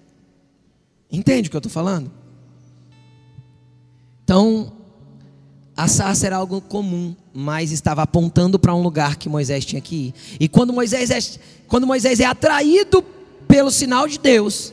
Entende 1.11 1.49
o 1.49 1.51
que 1.51 1.57
eu 1.57 1.59
estou 1.59 1.73
falando? 1.73 2.11
Então, 4.23 4.73
a 5.77 5.89
sarça 5.89 6.27
era 6.27 6.37
algo 6.37 6.61
comum, 6.61 7.17
mas 7.35 7.73
estava 7.73 8.03
apontando 8.03 8.59
para 8.59 8.75
um 8.75 8.83
lugar 8.83 9.17
que 9.17 9.29
Moisés 9.29 9.65
tinha 9.65 9.81
que 9.81 9.97
ir. 9.97 10.15
E 10.39 10.49
quando 10.49 10.73
Moisés 10.73 11.11
é, 11.11 11.19
quando 11.67 11.87
Moisés 11.87 12.21
é 12.21 12.25
atraído 12.25 13.03
pelo 13.49 13.71
sinal 13.71 14.07
de 14.07 14.19
Deus, 14.19 14.73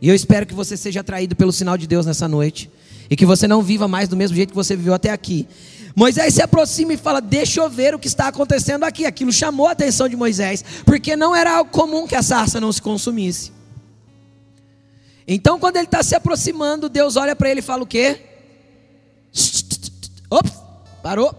e 0.00 0.08
eu 0.08 0.14
espero 0.14 0.46
que 0.46 0.54
você 0.54 0.76
seja 0.76 1.00
atraído 1.00 1.34
pelo 1.34 1.52
sinal 1.52 1.76
de 1.76 1.86
Deus 1.86 2.06
nessa 2.06 2.28
noite, 2.28 2.70
e 3.08 3.16
que 3.16 3.26
você 3.26 3.48
não 3.48 3.60
viva 3.60 3.88
mais 3.88 4.08
do 4.08 4.16
mesmo 4.16 4.36
jeito 4.36 4.50
que 4.50 4.56
você 4.56 4.76
viveu 4.76 4.94
até 4.94 5.10
aqui. 5.10 5.48
Moisés 5.94 6.34
se 6.34 6.42
aproxima 6.42 6.92
e 6.92 6.96
fala: 6.96 7.20
Deixa 7.20 7.60
eu 7.60 7.68
ver 7.68 7.94
o 7.94 7.98
que 7.98 8.08
está 8.08 8.28
acontecendo 8.28 8.84
aqui. 8.84 9.04
Aquilo 9.04 9.32
chamou 9.32 9.66
a 9.66 9.72
atenção 9.72 10.08
de 10.08 10.16
Moisés, 10.16 10.64
porque 10.84 11.16
não 11.16 11.34
era 11.34 11.56
algo 11.56 11.70
comum 11.70 12.06
que 12.06 12.14
a 12.14 12.22
sarça 12.22 12.60
não 12.60 12.72
se 12.72 12.80
consumisse. 12.80 13.52
Então, 15.26 15.58
quando 15.58 15.76
ele 15.76 15.86
está 15.86 16.02
se 16.02 16.14
aproximando, 16.14 16.88
Deus 16.88 17.16
olha 17.16 17.34
para 17.34 17.50
ele 17.50 17.60
e 17.60 17.62
fala: 17.62 17.82
O 17.82 17.86
quê? 17.86 18.20
Ops, 20.30 20.52
parou. 21.02 21.34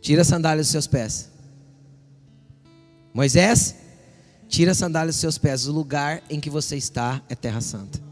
Tira 0.00 0.22
a 0.22 0.24
sandália 0.24 0.62
dos 0.62 0.70
seus 0.70 0.86
pés. 0.86 1.30
Moisés, 3.12 3.74
tira 4.48 4.72
a 4.72 4.74
sandália 4.74 5.08
dos 5.08 5.20
seus 5.20 5.36
pés. 5.36 5.66
O 5.66 5.72
lugar 5.72 6.22
em 6.30 6.40
que 6.40 6.48
você 6.48 6.76
está 6.76 7.20
é 7.28 7.34
terra 7.34 7.60
santa. 7.60 8.07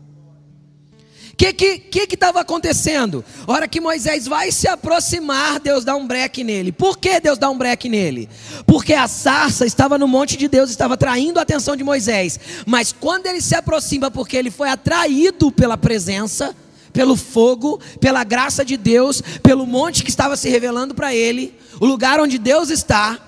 O 1.37 1.39
que 1.39 1.53
que 1.53 2.07
que 2.07 2.15
estava 2.15 2.41
acontecendo? 2.41 3.23
A 3.47 3.53
hora 3.53 3.69
que 3.69 3.79
Moisés 3.79 4.27
vai 4.27 4.51
se 4.51 4.67
aproximar, 4.67 5.61
Deus 5.61 5.85
dá 5.85 5.95
um 5.95 6.07
breque 6.07 6.43
nele. 6.43 6.73
Por 6.73 6.97
que 6.97 7.21
Deus 7.21 7.37
dá 7.37 7.51
um 7.51 7.59
breque 7.59 7.91
nele? 7.91 8.27
Porque 8.67 8.95
a 8.95 9.07
sarça 9.07 9.67
estava 9.67 9.99
no 9.99 10.09
monte 10.09 10.39
de 10.39 10.49
Deus, 10.49 10.71
estava 10.71 10.95
atraindo 10.95 11.39
a 11.39 11.43
atenção 11.43 11.77
de 11.77 11.85
Moisés. 11.85 12.41
Mas 12.65 12.91
quando 12.91 13.27
ele 13.27 13.43
se 13.43 13.55
aproxima, 13.55 14.11
porque 14.11 14.35
ele 14.35 14.51
foi 14.51 14.71
atraído 14.71 15.53
pela 15.53 15.77
presença, 15.77 16.57
pelo 16.91 17.17
fogo, 17.17 17.79
pela 18.01 18.25
graça 18.25 18.65
de 18.65 18.79
Deus, 18.79 19.21
pelo 19.43 19.67
monte 19.67 20.05
que 20.05 20.11
estava 20.11 20.39
se 20.39 20.49
revelando 20.49 20.95
para 20.95 21.15
ele, 21.15 21.55
o 21.79 21.85
lugar 21.85 22.19
onde 22.19 22.39
Deus 22.39 22.71
está, 22.71 23.21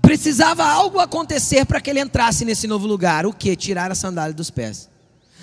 precisava 0.00 0.64
algo 0.64 1.00
acontecer 1.00 1.66
para 1.66 1.80
que 1.80 1.90
ele 1.90 1.98
entrasse 1.98 2.44
nesse 2.44 2.68
novo 2.68 2.86
lugar. 2.86 3.26
O 3.26 3.32
que? 3.32 3.56
Tirar 3.56 3.90
a 3.90 3.96
sandália 3.96 4.32
dos 4.32 4.48
pés. 4.48 4.88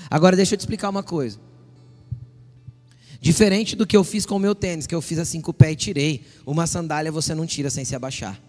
Agora 0.09 0.33
deixa 0.33 0.55
eu 0.55 0.57
te 0.57 0.61
explicar 0.61 0.89
uma 0.89 1.03
coisa. 1.03 1.45
Diferente 3.19 3.75
do 3.75 3.85
que 3.85 3.97
eu 3.97 4.03
fiz 4.03 4.25
com 4.25 4.35
o 4.35 4.39
meu 4.39 4.53
tênis, 4.53 4.85
que 4.85 4.95
eu 4.95 5.01
fiz 5.01 5.17
assim 5.19 5.41
com 5.41 5.51
o 5.51 5.53
pé 5.53 5.71
e 5.71 5.75
tirei. 5.75 6.25
Uma 6.45 6.67
sandália 6.67 7.11
você 7.11 7.33
não 7.33 7.45
tira 7.45 7.69
sem 7.69 7.83
se 7.83 7.95
abaixar. 7.95 8.39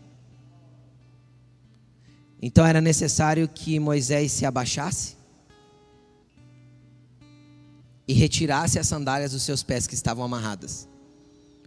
Então 2.40 2.64
era 2.64 2.80
necessário 2.80 3.48
que 3.48 3.80
Moisés 3.80 4.30
se 4.32 4.46
abaixasse 4.46 5.16
e 8.06 8.12
retirasse 8.12 8.78
as 8.78 8.86
sandálias 8.86 9.32
dos 9.32 9.42
seus 9.42 9.62
pés 9.62 9.86
que 9.86 9.94
estavam 9.94 10.24
amarradas. 10.24 10.88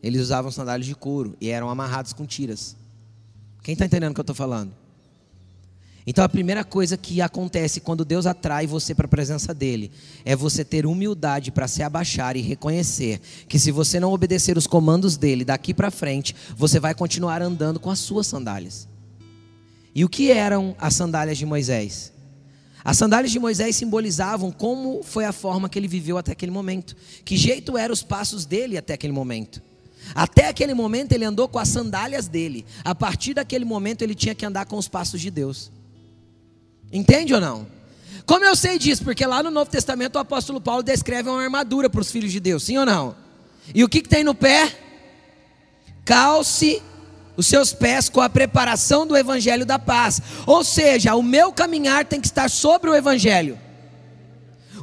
Eles 0.01 0.21
usavam 0.21 0.51
sandálias 0.51 0.87
de 0.87 0.95
couro 0.95 1.35
e 1.39 1.49
eram 1.49 1.69
amarrados 1.69 2.13
com 2.13 2.25
tiras. 2.25 2.75
Quem 3.61 3.73
está 3.73 3.85
entendendo 3.85 4.11
o 4.11 4.13
que 4.15 4.19
eu 4.19 4.23
estou 4.23 4.35
falando? 4.35 4.80
Então 6.05 6.23
a 6.23 6.29
primeira 6.29 6.63
coisa 6.63 6.97
que 6.97 7.21
acontece 7.21 7.79
quando 7.79 8.03
Deus 8.03 8.25
atrai 8.25 8.65
você 8.65 8.95
para 8.95 9.05
a 9.05 9.09
presença 9.09 9.53
dele 9.53 9.91
é 10.25 10.35
você 10.35 10.65
ter 10.65 10.85
humildade 10.85 11.51
para 11.51 11.67
se 11.67 11.83
abaixar 11.83 12.35
e 12.35 12.41
reconhecer 12.41 13.21
que 13.47 13.59
se 13.59 13.71
você 13.71 13.99
não 13.99 14.11
obedecer 14.11 14.57
os 14.57 14.65
comandos 14.65 15.15
dele 15.15 15.45
daqui 15.45 15.73
para 15.73 15.91
frente, 15.91 16.35
você 16.57 16.79
vai 16.79 16.95
continuar 16.95 17.41
andando 17.41 17.79
com 17.79 17.91
as 17.91 17.99
suas 17.99 18.25
sandálias. 18.25 18.87
E 19.93 20.03
o 20.03 20.09
que 20.09 20.31
eram 20.31 20.75
as 20.79 20.95
sandálias 20.95 21.37
de 21.37 21.45
Moisés? 21.45 22.11
As 22.83 22.97
sandálias 22.97 23.31
de 23.31 23.39
Moisés 23.39 23.75
simbolizavam 23.75 24.51
como 24.51 25.03
foi 25.03 25.25
a 25.25 25.31
forma 25.31 25.69
que 25.69 25.77
ele 25.77 25.87
viveu 25.87 26.17
até 26.17 26.31
aquele 26.31 26.51
momento, 26.51 26.95
que 27.23 27.37
jeito 27.37 27.77
eram 27.77 27.93
os 27.93 28.01
passos 28.01 28.43
dele 28.43 28.75
até 28.75 28.93
aquele 28.93 29.13
momento. 29.13 29.61
Até 30.15 30.47
aquele 30.47 30.73
momento 30.73 31.11
ele 31.11 31.25
andou 31.25 31.47
com 31.47 31.59
as 31.59 31.67
sandálias 31.67 32.27
dele. 32.27 32.65
A 32.83 32.95
partir 32.95 33.35
daquele 33.35 33.65
momento 33.65 34.01
ele 34.01 34.15
tinha 34.15 34.33
que 34.33 34.43
andar 34.43 34.65
com 34.65 34.77
os 34.77 34.87
passos 34.87 35.21
de 35.21 35.29
Deus. 35.29 35.71
Entende 36.91 37.33
ou 37.33 37.41
não? 37.41 37.67
Como 38.25 38.45
eu 38.45 38.55
sei 38.55 38.77
disso? 38.77 39.03
Porque 39.03 39.25
lá 39.25 39.41
no 39.41 39.51
Novo 39.51 39.69
Testamento 39.69 40.15
o 40.15 40.19
apóstolo 40.19 40.61
Paulo 40.61 40.83
descreve 40.83 41.29
uma 41.29 41.41
armadura 41.41 41.89
para 41.89 42.01
os 42.01 42.11
filhos 42.11 42.31
de 42.31 42.39
Deus, 42.39 42.63
sim 42.63 42.77
ou 42.77 42.85
não? 42.85 43.15
E 43.73 43.83
o 43.83 43.89
que, 43.89 44.01
que 44.01 44.09
tem 44.09 44.23
no 44.23 44.35
pé? 44.35 44.71
Calce 46.05 46.81
os 47.37 47.47
seus 47.47 47.73
pés 47.73 48.09
com 48.09 48.21
a 48.21 48.29
preparação 48.29 49.05
do 49.07 49.15
evangelho 49.15 49.65
da 49.65 49.79
paz. 49.79 50.21
Ou 50.45 50.63
seja, 50.63 51.15
o 51.15 51.23
meu 51.23 51.51
caminhar 51.51 52.05
tem 52.05 52.19
que 52.19 52.27
estar 52.27 52.49
sobre 52.49 52.89
o 52.89 52.95
evangelho. 52.95 53.57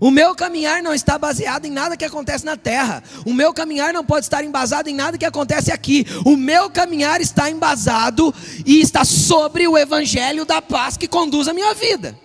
O 0.00 0.11
meu 0.11 0.34
caminhar 0.34 0.82
não 0.82 0.94
está 0.94 1.18
baseado 1.18 1.64
em 1.64 1.70
nada 1.70 1.96
que 1.96 2.04
acontece 2.04 2.44
na 2.44 2.56
terra. 2.56 3.02
O 3.26 3.32
meu 3.32 3.52
caminhar 3.52 3.92
não 3.92 4.04
pode 4.04 4.26
estar 4.26 4.44
embasado 4.44 4.88
em 4.88 4.94
nada 4.94 5.18
que 5.18 5.24
acontece 5.24 5.72
aqui. 5.72 6.06
O 6.24 6.37
meu 6.37 6.70
caminhar 6.70 7.20
está 7.20 7.50
embasado 7.50 8.34
e 8.64 8.80
está 8.80 9.04
sobre 9.04 9.66
o 9.66 9.76
evangelho 9.76 10.44
da 10.44 10.62
paz 10.62 10.96
que 10.96 11.08
conduz 11.08 11.48
a 11.48 11.54
minha 11.54 11.74
vida. 11.74 12.18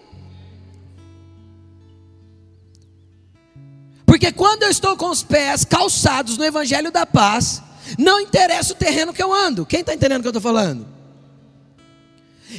Porque 4.05 4.31
quando 4.31 4.63
eu 4.63 4.69
estou 4.69 4.95
com 4.95 5.09
os 5.09 5.23
pés 5.23 5.65
calçados 5.65 6.38
no 6.38 6.45
evangelho 6.45 6.91
da 6.91 7.05
paz, 7.05 7.63
não 7.97 8.19
interessa 8.19 8.73
o 8.73 8.75
terreno 8.75 9.12
que 9.12 9.23
eu 9.23 9.33
ando. 9.33 9.65
Quem 9.65 9.79
está 9.79 9.93
entendendo 9.93 10.19
o 10.19 10.21
que 10.21 10.27
eu 10.27 10.38
estou 10.38 10.41
falando? 10.41 10.92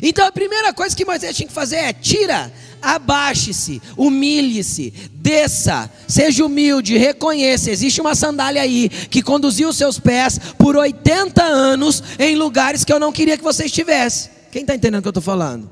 Então 0.03 0.27
a 0.27 0.33
primeira 0.33 0.73
coisa 0.73 0.95
que 0.95 1.05
Moisés 1.05 1.37
tinha 1.37 1.47
que 1.47 1.53
fazer 1.53 1.77
é: 1.77 1.93
tira 1.93 2.53
abaixe-se, 2.85 3.81
humilhe-se, 3.97 4.93
desça, 5.13 5.91
seja 6.07 6.45
humilde, 6.45 6.99
reconheça. 6.99 7.71
Existe 7.71 8.01
uma 8.01 8.15
sandália 8.15 8.61
aí 8.63 8.89
que 8.89 9.23
conduziu 9.23 9.71
os 9.71 9.77
seus 9.77 9.99
pés 9.99 10.39
por 10.59 10.77
80 10.77 11.43
anos 11.43 12.03
em 12.19 12.37
lugares 12.37 12.85
que 12.85 12.93
eu 12.93 13.01
não 13.01 13.11
queria 13.11 13.39
que 13.39 13.43
você 13.43 13.65
estivesse. 13.65 14.31
Quem 14.53 14.63
está 14.63 14.75
entendendo 14.75 15.01
o 15.01 15.03
que 15.03 15.09
eu 15.09 15.11
estou 15.11 15.23
falando? 15.23 15.71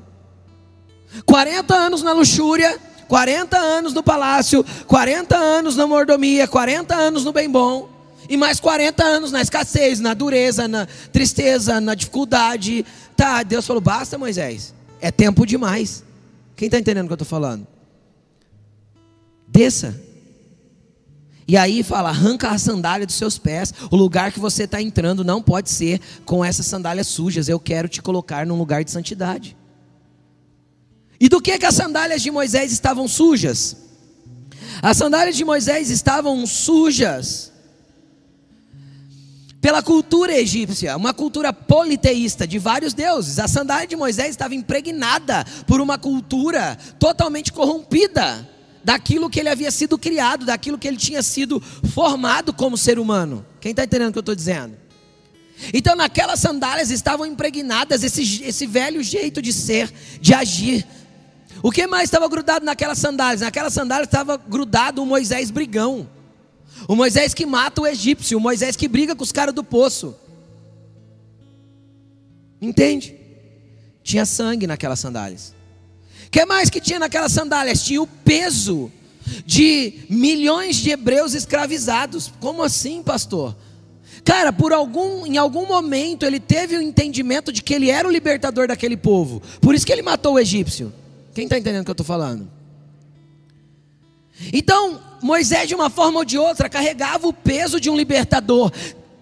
40 1.25 1.73
anos 1.73 2.01
na 2.01 2.11
luxúria, 2.11 2.77
40 3.07 3.57
anos 3.57 3.93
no 3.93 4.01
palácio, 4.01 4.65
40 4.87 5.37
anos 5.37 5.75
na 5.75 5.85
mordomia, 5.85 6.47
40 6.47 6.95
anos 6.95 7.23
no 7.23 7.31
bem 7.31 7.49
bom, 7.49 7.92
e 8.33 8.37
mais 8.37 8.59
40 8.59 9.03
anos 9.03 9.31
na 9.31 9.43
escassez, 9.43 9.99
na 9.99 10.15
dureza, 10.15 10.67
na 10.67 10.87
tristeza, 11.11 11.79
na 11.79 11.93
dificuldade. 11.93 12.83
Tá, 13.15 13.43
Deus 13.43 13.65
falou: 13.65 13.79
basta, 13.79 14.17
Moisés, 14.17 14.73
é 14.99 15.11
tempo 15.11 15.45
demais. 15.45 16.03
Quem 16.55 16.65
está 16.65 16.79
entendendo 16.79 17.05
o 17.05 17.07
que 17.09 17.13
eu 17.13 17.15
estou 17.15 17.27
falando? 17.27 17.67
Desça. 19.47 20.01
E 21.47 21.55
aí 21.55 21.83
fala: 21.83 22.09
arranca 22.09 22.49
a 22.49 22.57
sandália 22.57 23.05
dos 23.05 23.15
seus 23.15 23.37
pés. 23.37 23.71
O 23.91 23.95
lugar 23.95 24.31
que 24.31 24.39
você 24.39 24.63
está 24.63 24.81
entrando 24.81 25.23
não 25.23 25.39
pode 25.39 25.69
ser 25.69 26.01
com 26.25 26.43
essas 26.43 26.65
sandálias 26.65 27.05
sujas. 27.05 27.47
Eu 27.47 27.59
quero 27.59 27.87
te 27.87 28.01
colocar 28.01 28.47
num 28.47 28.57
lugar 28.57 28.83
de 28.83 28.89
santidade. 28.89 29.55
E 31.19 31.29
do 31.29 31.39
que, 31.39 31.59
que 31.59 31.65
as 31.67 31.75
sandálias 31.75 32.23
de 32.23 32.31
Moisés 32.31 32.71
estavam 32.71 33.07
sujas? 33.07 33.77
As 34.81 34.97
sandálias 34.97 35.37
de 35.37 35.45
Moisés 35.45 35.91
estavam 35.91 36.47
sujas 36.47 37.52
pela 39.63 39.81
cultura 39.81 40.33
egípcia, 40.33 40.97
uma 40.97 41.13
cultura 41.13 41.53
politeísta 41.53 42.45
de 42.45 42.59
vários 42.59 42.93
deuses. 42.93 43.39
A 43.39 43.47
sandália 43.47 43.87
de 43.87 43.95
Moisés 43.95 44.31
estava 44.31 44.53
impregnada 44.53 45.45
por 45.65 45.79
uma 45.79 45.97
cultura 45.97 46.77
totalmente 46.99 47.53
corrompida 47.53 48.45
daquilo 48.83 49.29
que 49.29 49.39
ele 49.39 49.47
havia 49.47 49.71
sido 49.71 49.97
criado, 49.97 50.45
daquilo 50.45 50.77
que 50.77 50.85
ele 50.85 50.97
tinha 50.97 51.23
sido 51.23 51.63
formado 51.93 52.51
como 52.51 52.77
ser 52.77 52.99
humano. 52.99 53.45
Quem 53.61 53.71
está 53.71 53.85
entendendo 53.85 54.09
o 54.09 54.11
que 54.11 54.17
eu 54.17 54.19
estou 54.19 54.35
dizendo? 54.35 54.75
Então, 55.73 55.95
naquelas 55.95 56.41
sandálias 56.41 56.91
estavam 56.91 57.25
impregnadas 57.25 58.03
esse, 58.03 58.43
esse 58.43 58.67
velho 58.67 59.01
jeito 59.01 59.41
de 59.41 59.53
ser, 59.53 59.89
de 60.19 60.33
agir. 60.33 60.85
O 61.61 61.71
que 61.71 61.87
mais 61.87 62.03
estava 62.03 62.27
grudado 62.27 62.65
naquelas 62.65 62.97
sandálias? 62.97 63.39
Naquelas 63.39 63.71
sandálias 63.71 64.09
estava 64.09 64.35
grudado 64.35 65.01
o 65.01 65.05
Moisés 65.05 65.49
brigão. 65.49 66.09
O 66.87 66.95
Moisés 66.95 67.33
que 67.33 67.45
mata 67.45 67.81
o 67.81 67.87
egípcio, 67.87 68.37
o 68.37 68.41
Moisés 68.41 68.75
que 68.75 68.87
briga 68.87 69.15
com 69.15 69.23
os 69.23 69.31
caras 69.31 69.53
do 69.53 69.63
poço. 69.63 70.15
Entende? 72.61 73.15
Tinha 74.03 74.25
sangue 74.25 74.67
naquelas 74.67 74.99
sandálias. 74.99 75.53
Que 76.29 76.45
mais 76.45 76.69
que 76.69 76.81
tinha 76.81 76.99
naquelas 76.99 77.31
sandálias? 77.31 77.83
Tinha 77.83 78.01
o 78.01 78.07
peso 78.07 78.91
de 79.45 80.05
milhões 80.09 80.77
de 80.77 80.89
hebreus 80.89 81.33
escravizados. 81.33 82.31
Como 82.39 82.63
assim, 82.63 83.03
pastor? 83.03 83.55
Cara, 84.23 84.53
por 84.53 84.71
algum, 84.71 85.25
em 85.25 85.37
algum 85.37 85.65
momento 85.67 86.25
ele 86.25 86.39
teve 86.39 86.77
o 86.77 86.81
entendimento 86.81 87.51
de 87.51 87.61
que 87.61 87.73
ele 87.73 87.89
era 87.89 88.07
o 88.07 88.11
libertador 88.11 88.67
daquele 88.67 88.95
povo. 88.95 89.41
Por 89.61 89.75
isso 89.75 89.85
que 89.85 89.91
ele 89.91 90.01
matou 90.01 90.33
o 90.33 90.39
egípcio. 90.39 90.93
Quem 91.33 91.45
está 91.45 91.57
entendendo 91.57 91.81
o 91.81 91.85
que 91.85 91.91
eu 91.91 91.93
estou 91.93 92.05
falando? 92.05 92.49
Então, 94.51 94.99
Moisés, 95.21 95.67
de 95.67 95.75
uma 95.75 95.89
forma 95.89 96.19
ou 96.19 96.25
de 96.25 96.37
outra, 96.37 96.69
carregava 96.69 97.27
o 97.27 97.33
peso 97.33 97.79
de 97.79 97.89
um 97.89 97.95
libertador 97.95 98.71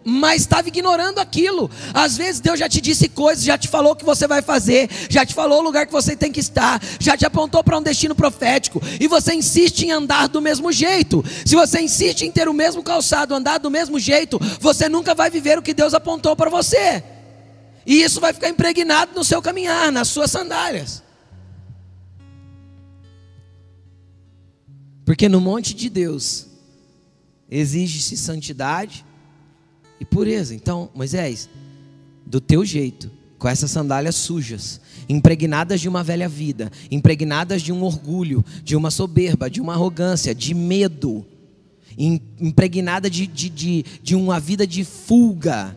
mas 0.03 0.41
estava 0.41 0.67
ignorando 0.67 1.19
aquilo. 1.19 1.69
Às 1.93 2.17
vezes 2.17 2.41
Deus 2.41 2.59
já 2.59 2.67
te 2.67 2.81
disse 2.81 3.07
coisas, 3.07 3.43
já 3.43 3.57
te 3.57 3.67
falou 3.67 3.93
o 3.93 3.95
que 3.95 4.05
você 4.05 4.27
vai 4.27 4.41
fazer, 4.41 4.89
já 5.09 5.25
te 5.25 5.33
falou 5.33 5.59
o 5.59 5.63
lugar 5.63 5.85
que 5.85 5.91
você 5.91 6.15
tem 6.15 6.31
que 6.31 6.39
estar, 6.39 6.81
já 6.99 7.15
te 7.15 7.25
apontou 7.25 7.63
para 7.63 7.77
um 7.77 7.81
destino 7.81 8.15
profético, 8.15 8.81
e 8.99 9.07
você 9.07 9.33
insiste 9.33 9.83
em 9.83 9.91
andar 9.91 10.27
do 10.27 10.41
mesmo 10.41 10.71
jeito. 10.71 11.23
Se 11.45 11.55
você 11.55 11.81
insiste 11.81 12.23
em 12.23 12.31
ter 12.31 12.47
o 12.47 12.53
mesmo 12.53 12.83
calçado, 12.83 13.35
andar 13.35 13.59
do 13.59 13.69
mesmo 13.69 13.99
jeito, 13.99 14.39
você 14.59 14.89
nunca 14.89 15.13
vai 15.13 15.29
viver 15.29 15.57
o 15.57 15.61
que 15.61 15.73
Deus 15.73 15.93
apontou 15.93 16.35
para 16.35 16.49
você. 16.49 17.03
E 17.85 18.03
isso 18.03 18.19
vai 18.19 18.33
ficar 18.33 18.49
impregnado 18.49 19.11
no 19.15 19.23
seu 19.23 19.41
caminhar, 19.41 19.91
nas 19.91 20.07
suas 20.07 20.31
sandálias. 20.31 21.03
Porque 25.11 25.27
no 25.27 25.41
monte 25.41 25.73
de 25.73 25.89
Deus 25.89 26.47
exige-se 27.49 28.15
santidade, 28.15 29.03
e 29.99 30.05
pureza. 30.05 30.55
Então, 30.55 30.89
Moisés, 30.95 31.49
do 32.25 32.39
teu 32.39 32.63
jeito, 32.63 33.11
com 33.37 33.49
essas 33.49 33.69
sandálias 33.71 34.15
sujas, 34.15 34.79
impregnadas 35.09 35.81
de 35.81 35.89
uma 35.89 36.01
velha 36.01 36.29
vida, 36.29 36.71
impregnadas 36.89 37.61
de 37.61 37.73
um 37.73 37.83
orgulho, 37.83 38.41
de 38.63 38.73
uma 38.73 38.89
soberba, 38.89 39.49
de 39.49 39.59
uma 39.59 39.73
arrogância, 39.73 40.33
de 40.33 40.53
medo, 40.53 41.25
impregnada 42.39 43.09
de, 43.09 43.27
de, 43.27 43.49
de, 43.49 43.85
de 44.01 44.15
uma 44.15 44.39
vida 44.39 44.65
de 44.65 44.85
fuga, 44.85 45.75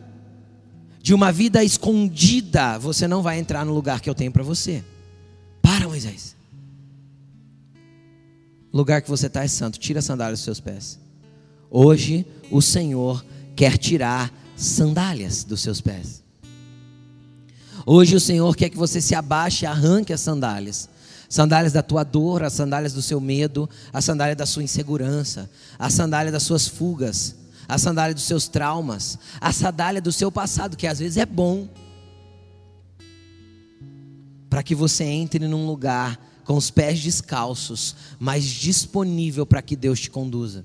de 1.01 1.13
uma 1.13 1.29
vida 1.29 1.61
escondida, 1.61 2.79
você 2.79 3.05
não 3.05 3.21
vai 3.21 3.37
entrar 3.37 3.65
no 3.65 3.73
lugar 3.73 3.99
que 3.99 4.09
eu 4.09 4.15
tenho 4.15 4.31
para 4.31 4.43
você. 4.43 4.81
Para, 5.61 5.89
Moisés. 5.89 6.34
Lugar 8.75 9.01
que 9.01 9.09
você 9.09 9.27
está 9.27 9.41
é 9.41 9.47
santo. 9.47 9.79
Tira 9.79 9.99
a 9.99 10.01
sandália 10.01 10.33
dos 10.33 10.43
seus 10.43 10.59
pés. 10.59 10.99
Hoje 11.71 12.27
o 12.51 12.61
Senhor 12.61 13.25
quer 13.55 13.77
tirar 13.77 14.29
sandálias 14.53 15.45
dos 15.45 15.61
seus 15.61 15.79
pés. 15.79 16.21
Hoje 17.85 18.17
o 18.17 18.19
Senhor 18.19 18.53
quer 18.53 18.69
que 18.69 18.75
você 18.75 18.99
se 18.99 19.15
abaixe 19.15 19.63
e 19.63 19.65
arranque 19.65 20.11
as 20.11 20.19
sandálias. 20.19 20.89
Sandálias 21.29 21.71
da 21.71 21.81
tua 21.81 22.03
dor, 22.03 22.43
as 22.43 22.51
sandálias 22.51 22.91
do 22.91 23.01
seu 23.01 23.21
medo, 23.21 23.69
a 23.93 24.01
sandália 24.01 24.35
da 24.35 24.45
sua 24.45 24.61
insegurança, 24.61 25.49
a 25.79 25.89
sandália 25.89 26.29
das 26.29 26.43
suas 26.43 26.67
fugas, 26.67 27.33
a 27.69 27.77
sandália 27.77 28.13
dos 28.13 28.25
seus 28.25 28.49
traumas, 28.49 29.17
a 29.39 29.53
sandália 29.53 30.01
do 30.01 30.11
seu 30.11 30.29
passado, 30.29 30.75
que 30.75 30.85
às 30.85 30.99
vezes 30.99 31.15
é 31.15 31.25
bom, 31.25 31.69
para 34.49 34.61
que 34.61 34.75
você 34.75 35.05
entre 35.05 35.47
num 35.47 35.65
lugar 35.65 36.19
com 36.45 36.55
os 36.55 36.71
pés 36.71 37.01
descalços, 37.01 37.95
mas 38.19 38.45
disponível 38.45 39.45
para 39.45 39.61
que 39.61 39.75
Deus 39.75 39.99
te 39.99 40.09
conduza. 40.09 40.63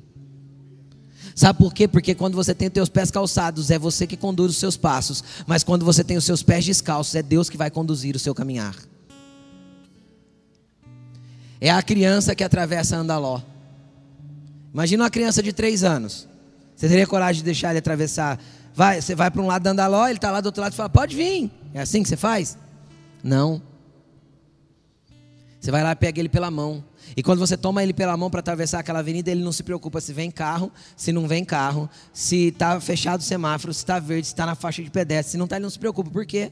Sabe 1.34 1.58
por 1.58 1.72
quê? 1.72 1.88
Porque 1.88 2.14
quando 2.14 2.34
você 2.34 2.54
tem 2.54 2.68
os 2.68 2.74
teus 2.74 2.88
pés 2.88 3.10
calçados, 3.10 3.70
é 3.70 3.78
você 3.78 4.06
que 4.06 4.16
conduz 4.16 4.52
os 4.52 4.58
seus 4.58 4.76
passos. 4.76 5.24
Mas 5.46 5.64
quando 5.64 5.84
você 5.84 6.04
tem 6.04 6.16
os 6.16 6.24
seus 6.24 6.42
pés 6.42 6.64
descalços, 6.64 7.14
é 7.14 7.22
Deus 7.22 7.48
que 7.48 7.56
vai 7.56 7.70
conduzir 7.70 8.14
o 8.14 8.18
seu 8.18 8.34
caminhar. 8.34 8.76
É 11.60 11.70
a 11.70 11.82
criança 11.82 12.34
que 12.34 12.44
atravessa 12.44 12.96
Andaló. 12.96 13.40
Imagina 14.72 15.04
uma 15.04 15.10
criança 15.10 15.42
de 15.42 15.52
três 15.52 15.82
anos. 15.82 16.28
Você 16.76 16.88
teria 16.88 17.06
coragem 17.06 17.40
de 17.40 17.44
deixar 17.44 17.70
ele 17.70 17.78
atravessar? 17.78 18.38
Vai, 18.74 19.00
você 19.00 19.14
vai 19.14 19.30
para 19.30 19.42
um 19.42 19.46
lado 19.46 19.62
da 19.62 19.70
Andaló, 19.70 20.06
ele 20.06 20.16
está 20.16 20.30
lá 20.30 20.40
do 20.40 20.46
outro 20.46 20.62
lado 20.62 20.72
e 20.72 20.76
fala: 20.76 20.88
Pode 20.88 21.16
vir. 21.16 21.50
É 21.72 21.80
assim 21.80 22.02
que 22.02 22.08
você 22.08 22.16
faz? 22.16 22.56
Não. 23.22 23.62
Você 25.60 25.70
vai 25.70 25.82
lá 25.82 25.92
e 25.92 25.96
pega 25.96 26.18
ele 26.18 26.28
pela 26.28 26.50
mão. 26.50 26.82
E 27.14 27.22
quando 27.22 27.38
você 27.38 27.54
toma 27.54 27.82
ele 27.82 27.92
pela 27.92 28.16
mão 28.16 28.30
para 28.30 28.40
atravessar 28.40 28.78
aquela 28.78 29.00
avenida, 29.00 29.30
ele 29.30 29.42
não 29.42 29.52
se 29.52 29.62
preocupa 29.62 30.00
se 30.00 30.12
vem 30.12 30.30
carro, 30.30 30.72
se 30.96 31.12
não 31.12 31.28
vem 31.28 31.44
carro, 31.44 31.88
se 32.14 32.48
está 32.48 32.80
fechado 32.80 33.20
o 33.20 33.24
semáforo, 33.24 33.74
se 33.74 33.80
está 33.80 33.98
verde, 33.98 34.26
se 34.26 34.32
está 34.32 34.46
na 34.46 34.54
faixa 34.54 34.82
de 34.82 34.90
pedestre. 34.90 35.32
Se 35.32 35.36
não 35.36 35.44
está, 35.44 35.56
ele 35.56 35.64
não 35.64 35.70
se 35.70 35.78
preocupa. 35.78 36.10
Por 36.10 36.24
quê? 36.24 36.50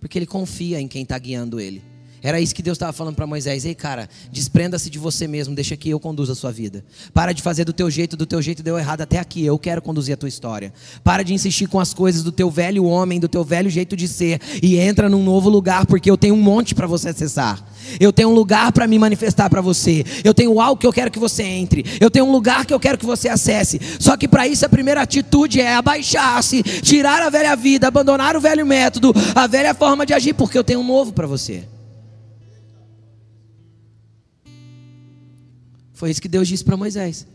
Porque 0.00 0.18
ele 0.18 0.26
confia 0.26 0.80
em 0.80 0.88
quem 0.88 1.04
está 1.04 1.16
guiando 1.18 1.60
ele. 1.60 1.82
Era 2.22 2.40
isso 2.40 2.54
que 2.54 2.62
Deus 2.62 2.76
estava 2.76 2.92
falando 2.92 3.14
para 3.14 3.26
Moisés. 3.26 3.64
Ei, 3.64 3.74
cara, 3.74 4.08
desprenda-se 4.30 4.90
de 4.90 4.98
você 4.98 5.26
mesmo, 5.26 5.54
deixa 5.54 5.76
que 5.76 5.90
eu 5.90 6.00
conduza 6.00 6.32
a 6.32 6.36
sua 6.36 6.50
vida. 6.50 6.84
Para 7.14 7.32
de 7.32 7.42
fazer 7.42 7.64
do 7.64 7.72
teu 7.72 7.90
jeito, 7.90 8.16
do 8.16 8.26
teu 8.26 8.42
jeito 8.42 8.62
deu 8.62 8.78
errado 8.78 9.02
até 9.02 9.18
aqui. 9.18 9.44
Eu 9.44 9.58
quero 9.58 9.80
conduzir 9.80 10.14
a 10.14 10.16
tua 10.16 10.28
história. 10.28 10.72
Para 11.04 11.22
de 11.22 11.32
insistir 11.32 11.68
com 11.68 11.78
as 11.78 11.94
coisas 11.94 12.22
do 12.22 12.32
teu 12.32 12.50
velho 12.50 12.84
homem, 12.84 13.20
do 13.20 13.28
teu 13.28 13.44
velho 13.44 13.70
jeito 13.70 13.96
de 13.96 14.08
ser 14.08 14.40
e 14.62 14.76
entra 14.76 15.08
num 15.08 15.22
novo 15.22 15.48
lugar, 15.48 15.86
porque 15.86 16.10
eu 16.10 16.16
tenho 16.16 16.34
um 16.34 16.42
monte 16.42 16.74
para 16.74 16.86
você 16.86 17.10
acessar. 17.10 17.64
Eu 18.00 18.12
tenho 18.12 18.30
um 18.30 18.34
lugar 18.34 18.72
para 18.72 18.86
me 18.86 18.98
manifestar 18.98 19.48
para 19.48 19.60
você. 19.60 20.04
Eu 20.24 20.34
tenho 20.34 20.60
algo 20.60 20.80
que 20.80 20.86
eu 20.86 20.92
quero 20.92 21.10
que 21.10 21.18
você 21.18 21.42
entre. 21.42 21.84
Eu 22.00 22.10
tenho 22.10 22.26
um 22.26 22.32
lugar 22.32 22.66
que 22.66 22.74
eu 22.74 22.80
quero 22.80 22.98
que 22.98 23.06
você 23.06 23.28
acesse. 23.28 23.80
Só 23.98 24.16
que 24.16 24.26
para 24.26 24.46
isso 24.46 24.66
a 24.66 24.68
primeira 24.68 25.02
atitude 25.02 25.60
é 25.60 25.74
abaixar-se, 25.74 26.62
tirar 26.62 27.22
a 27.22 27.30
velha 27.30 27.54
vida, 27.54 27.88
abandonar 27.88 28.36
o 28.36 28.40
velho 28.40 28.66
método, 28.66 29.12
a 29.34 29.46
velha 29.46 29.74
forma 29.74 30.04
de 30.04 30.12
agir, 30.12 30.34
porque 30.34 30.58
eu 30.58 30.64
tenho 30.64 30.80
um 30.80 30.86
novo 30.86 31.12
para 31.12 31.26
você. 31.26 31.64
Foi 35.98 36.12
isso 36.12 36.22
que 36.22 36.28
Deus 36.28 36.46
disse 36.46 36.62
para 36.62 36.76
Moisés. 36.76 37.26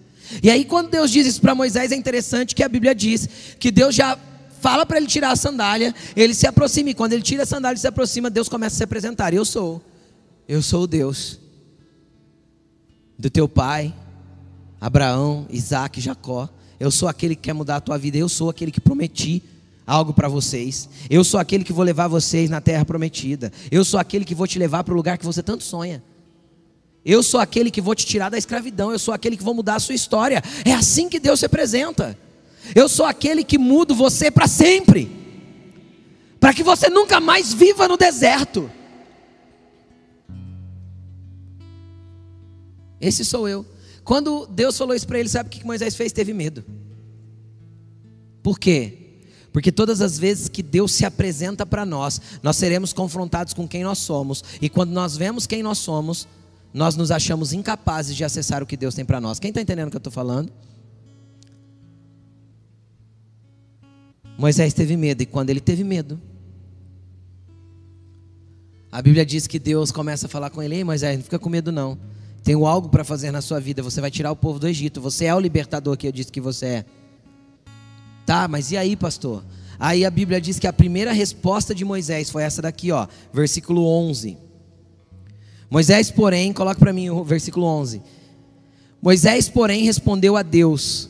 E 0.41 0.49
aí, 0.49 0.63
quando 0.63 0.89
Deus 0.89 1.11
diz 1.11 1.27
isso 1.27 1.41
para 1.41 1.53
Moisés, 1.53 1.91
é 1.91 1.95
interessante 1.97 2.55
que 2.55 2.63
a 2.63 2.69
Bíblia 2.69 2.95
diz 2.95 3.27
que 3.59 3.69
Deus 3.69 3.93
já 3.93 4.17
fala 4.61 4.85
para 4.85 4.95
ele 4.95 5.05
tirar 5.05 5.31
a 5.31 5.35
sandália, 5.35 5.93
ele 6.15 6.33
se 6.33 6.47
aproxima, 6.47 6.89
e 6.89 6.93
quando 6.93 7.11
ele 7.11 7.21
tira 7.21 7.43
a 7.43 7.45
sandália 7.45 7.75
e 7.75 7.81
se 7.81 7.87
aproxima, 7.87 8.29
Deus 8.29 8.47
começa 8.47 8.75
a 8.75 8.77
se 8.77 8.83
apresentar. 8.85 9.33
Eu 9.33 9.43
sou, 9.43 9.83
eu 10.47 10.61
sou 10.61 10.83
o 10.83 10.87
Deus 10.87 11.41
do 13.19 13.29
teu 13.29 13.49
pai, 13.49 13.93
Abraão, 14.79 15.45
Isaac, 15.49 15.99
Jacó. 15.99 16.47
Eu 16.79 16.89
sou 16.89 17.09
aquele 17.09 17.35
que 17.35 17.41
quer 17.41 17.53
mudar 17.53 17.75
a 17.75 17.81
tua 17.81 17.97
vida, 17.97 18.17
eu 18.17 18.29
sou 18.29 18.49
aquele 18.49 18.71
que 18.71 18.79
prometi 18.79 19.43
algo 19.85 20.13
para 20.13 20.29
vocês. 20.29 20.87
Eu 21.09 21.25
sou 21.25 21.37
aquele 21.37 21.65
que 21.65 21.73
vou 21.73 21.83
levar 21.83 22.07
vocês 22.07 22.49
na 22.49 22.61
terra 22.61 22.85
prometida. 22.85 23.51
Eu 23.69 23.83
sou 23.83 23.99
aquele 23.99 24.23
que 24.23 24.33
vou 24.33 24.47
te 24.47 24.57
levar 24.57 24.85
para 24.85 24.93
o 24.93 24.95
lugar 24.95 25.17
que 25.17 25.25
você 25.25 25.43
tanto 25.43 25.65
sonha. 25.65 26.01
Eu 27.05 27.21
sou 27.21 27.39
aquele 27.39 27.69
que 27.69 27.81
vou 27.81 27.93
te 27.93 28.05
tirar 28.05 28.29
da 28.29 28.37
escravidão, 28.37 28.91
eu 28.91 28.99
sou 28.99 29.13
aquele 29.13 29.35
que 29.35 29.43
vou 29.43 29.53
mudar 29.53 29.75
a 29.75 29.79
sua 29.79 29.95
história. 29.95 30.41
É 30.63 30.73
assim 30.73 31.09
que 31.09 31.19
Deus 31.19 31.39
se 31.39 31.45
apresenta. 31.45 32.17
Eu 32.73 32.87
sou 32.87 33.05
aquele 33.05 33.43
que 33.43 33.57
mudo 33.57 33.93
você 33.93 34.31
para 34.31 34.47
sempre, 34.47 35.11
para 36.39 36.53
que 36.53 36.63
você 36.63 36.89
nunca 36.89 37.19
mais 37.19 37.53
viva 37.53 37.87
no 37.87 37.97
deserto. 37.97 38.71
Esse 43.01 43.25
sou 43.25 43.49
eu. 43.49 43.65
Quando 44.05 44.45
Deus 44.47 44.77
falou 44.77 44.95
isso 44.95 45.07
para 45.07 45.19
ele, 45.19 45.27
sabe 45.27 45.47
o 45.47 45.51
que 45.51 45.65
Moisés 45.65 45.95
fez? 45.95 46.13
Teve 46.13 46.33
medo. 46.33 46.63
Por 48.41 48.57
quê? 48.57 48.99
Porque 49.51 49.71
todas 49.71 50.01
as 50.01 50.17
vezes 50.17 50.47
que 50.47 50.63
Deus 50.63 50.93
se 50.93 51.05
apresenta 51.05 51.65
para 51.65 51.85
nós, 51.85 52.19
nós 52.41 52.55
seremos 52.55 52.91
confrontados 52.93 53.53
com 53.53 53.67
quem 53.67 53.83
nós 53.83 53.99
somos. 53.99 54.43
E 54.61 54.69
quando 54.69 54.91
nós 54.91 55.17
vemos 55.17 55.45
quem 55.45 55.61
nós 55.61 55.77
somos, 55.77 56.27
nós 56.73 56.95
nos 56.95 57.11
achamos 57.11 57.53
incapazes 57.53 58.15
de 58.15 58.23
acessar 58.23 58.63
o 58.63 58.65
que 58.65 58.75
Deus 58.75 58.95
tem 58.95 59.05
para 59.05 59.21
nós. 59.21 59.39
Quem 59.39 59.49
está 59.49 59.61
entendendo 59.61 59.87
o 59.87 59.91
que 59.91 59.97
eu 59.97 59.99
estou 59.99 60.11
falando? 60.11 60.51
Moisés 64.37 64.73
teve 64.73 64.97
medo, 64.97 65.21
e 65.21 65.25
quando 65.25 65.51
ele 65.51 65.59
teve 65.59 65.83
medo, 65.83 66.19
a 68.91 69.01
Bíblia 69.01 69.25
diz 69.25 69.45
que 69.45 69.59
Deus 69.59 69.91
começa 69.91 70.25
a 70.25 70.29
falar 70.29 70.49
com 70.49 70.61
ele: 70.61 70.75
Ei, 70.75 70.83
Moisés, 70.83 71.17
não 71.17 71.23
fica 71.23 71.39
com 71.39 71.49
medo, 71.49 71.71
não. 71.71 71.97
Tenho 72.43 72.65
algo 72.65 72.89
para 72.89 73.03
fazer 73.03 73.31
na 73.31 73.41
sua 73.41 73.59
vida. 73.59 73.81
Você 73.81 74.01
vai 74.01 74.11
tirar 74.11 74.31
o 74.31 74.35
povo 74.35 74.59
do 74.59 74.67
Egito. 74.67 74.99
Você 74.99 75.25
é 75.25 75.33
o 75.33 75.39
libertador 75.39 75.95
que 75.95 76.07
eu 76.07 76.11
disse 76.11 76.31
que 76.31 76.41
você 76.41 76.65
é. 76.65 76.85
Tá, 78.25 78.47
mas 78.47 78.71
e 78.71 78.77
aí, 78.77 78.95
pastor? 78.95 79.43
Aí 79.79 80.05
a 80.05 80.11
Bíblia 80.11 80.39
diz 80.41 80.59
que 80.59 80.67
a 80.67 80.73
primeira 80.73 81.11
resposta 81.11 81.73
de 81.73 81.85
Moisés 81.85 82.29
foi 82.29 82.43
essa 82.43 82.61
daqui, 82.61 82.91
ó, 82.91 83.07
versículo 83.33 83.85
11. 83.85 84.37
Moisés, 85.73 86.11
porém, 86.11 86.53
coloca 86.53 86.79
para 86.79 86.93
mim 86.93 87.09
o 87.09 87.23
versículo 87.23 87.65
11. 87.65 87.99
Moisés, 89.01 89.49
porém, 89.49 89.83
respondeu 89.85 90.37
a 90.37 90.43
Deus: 90.43 91.09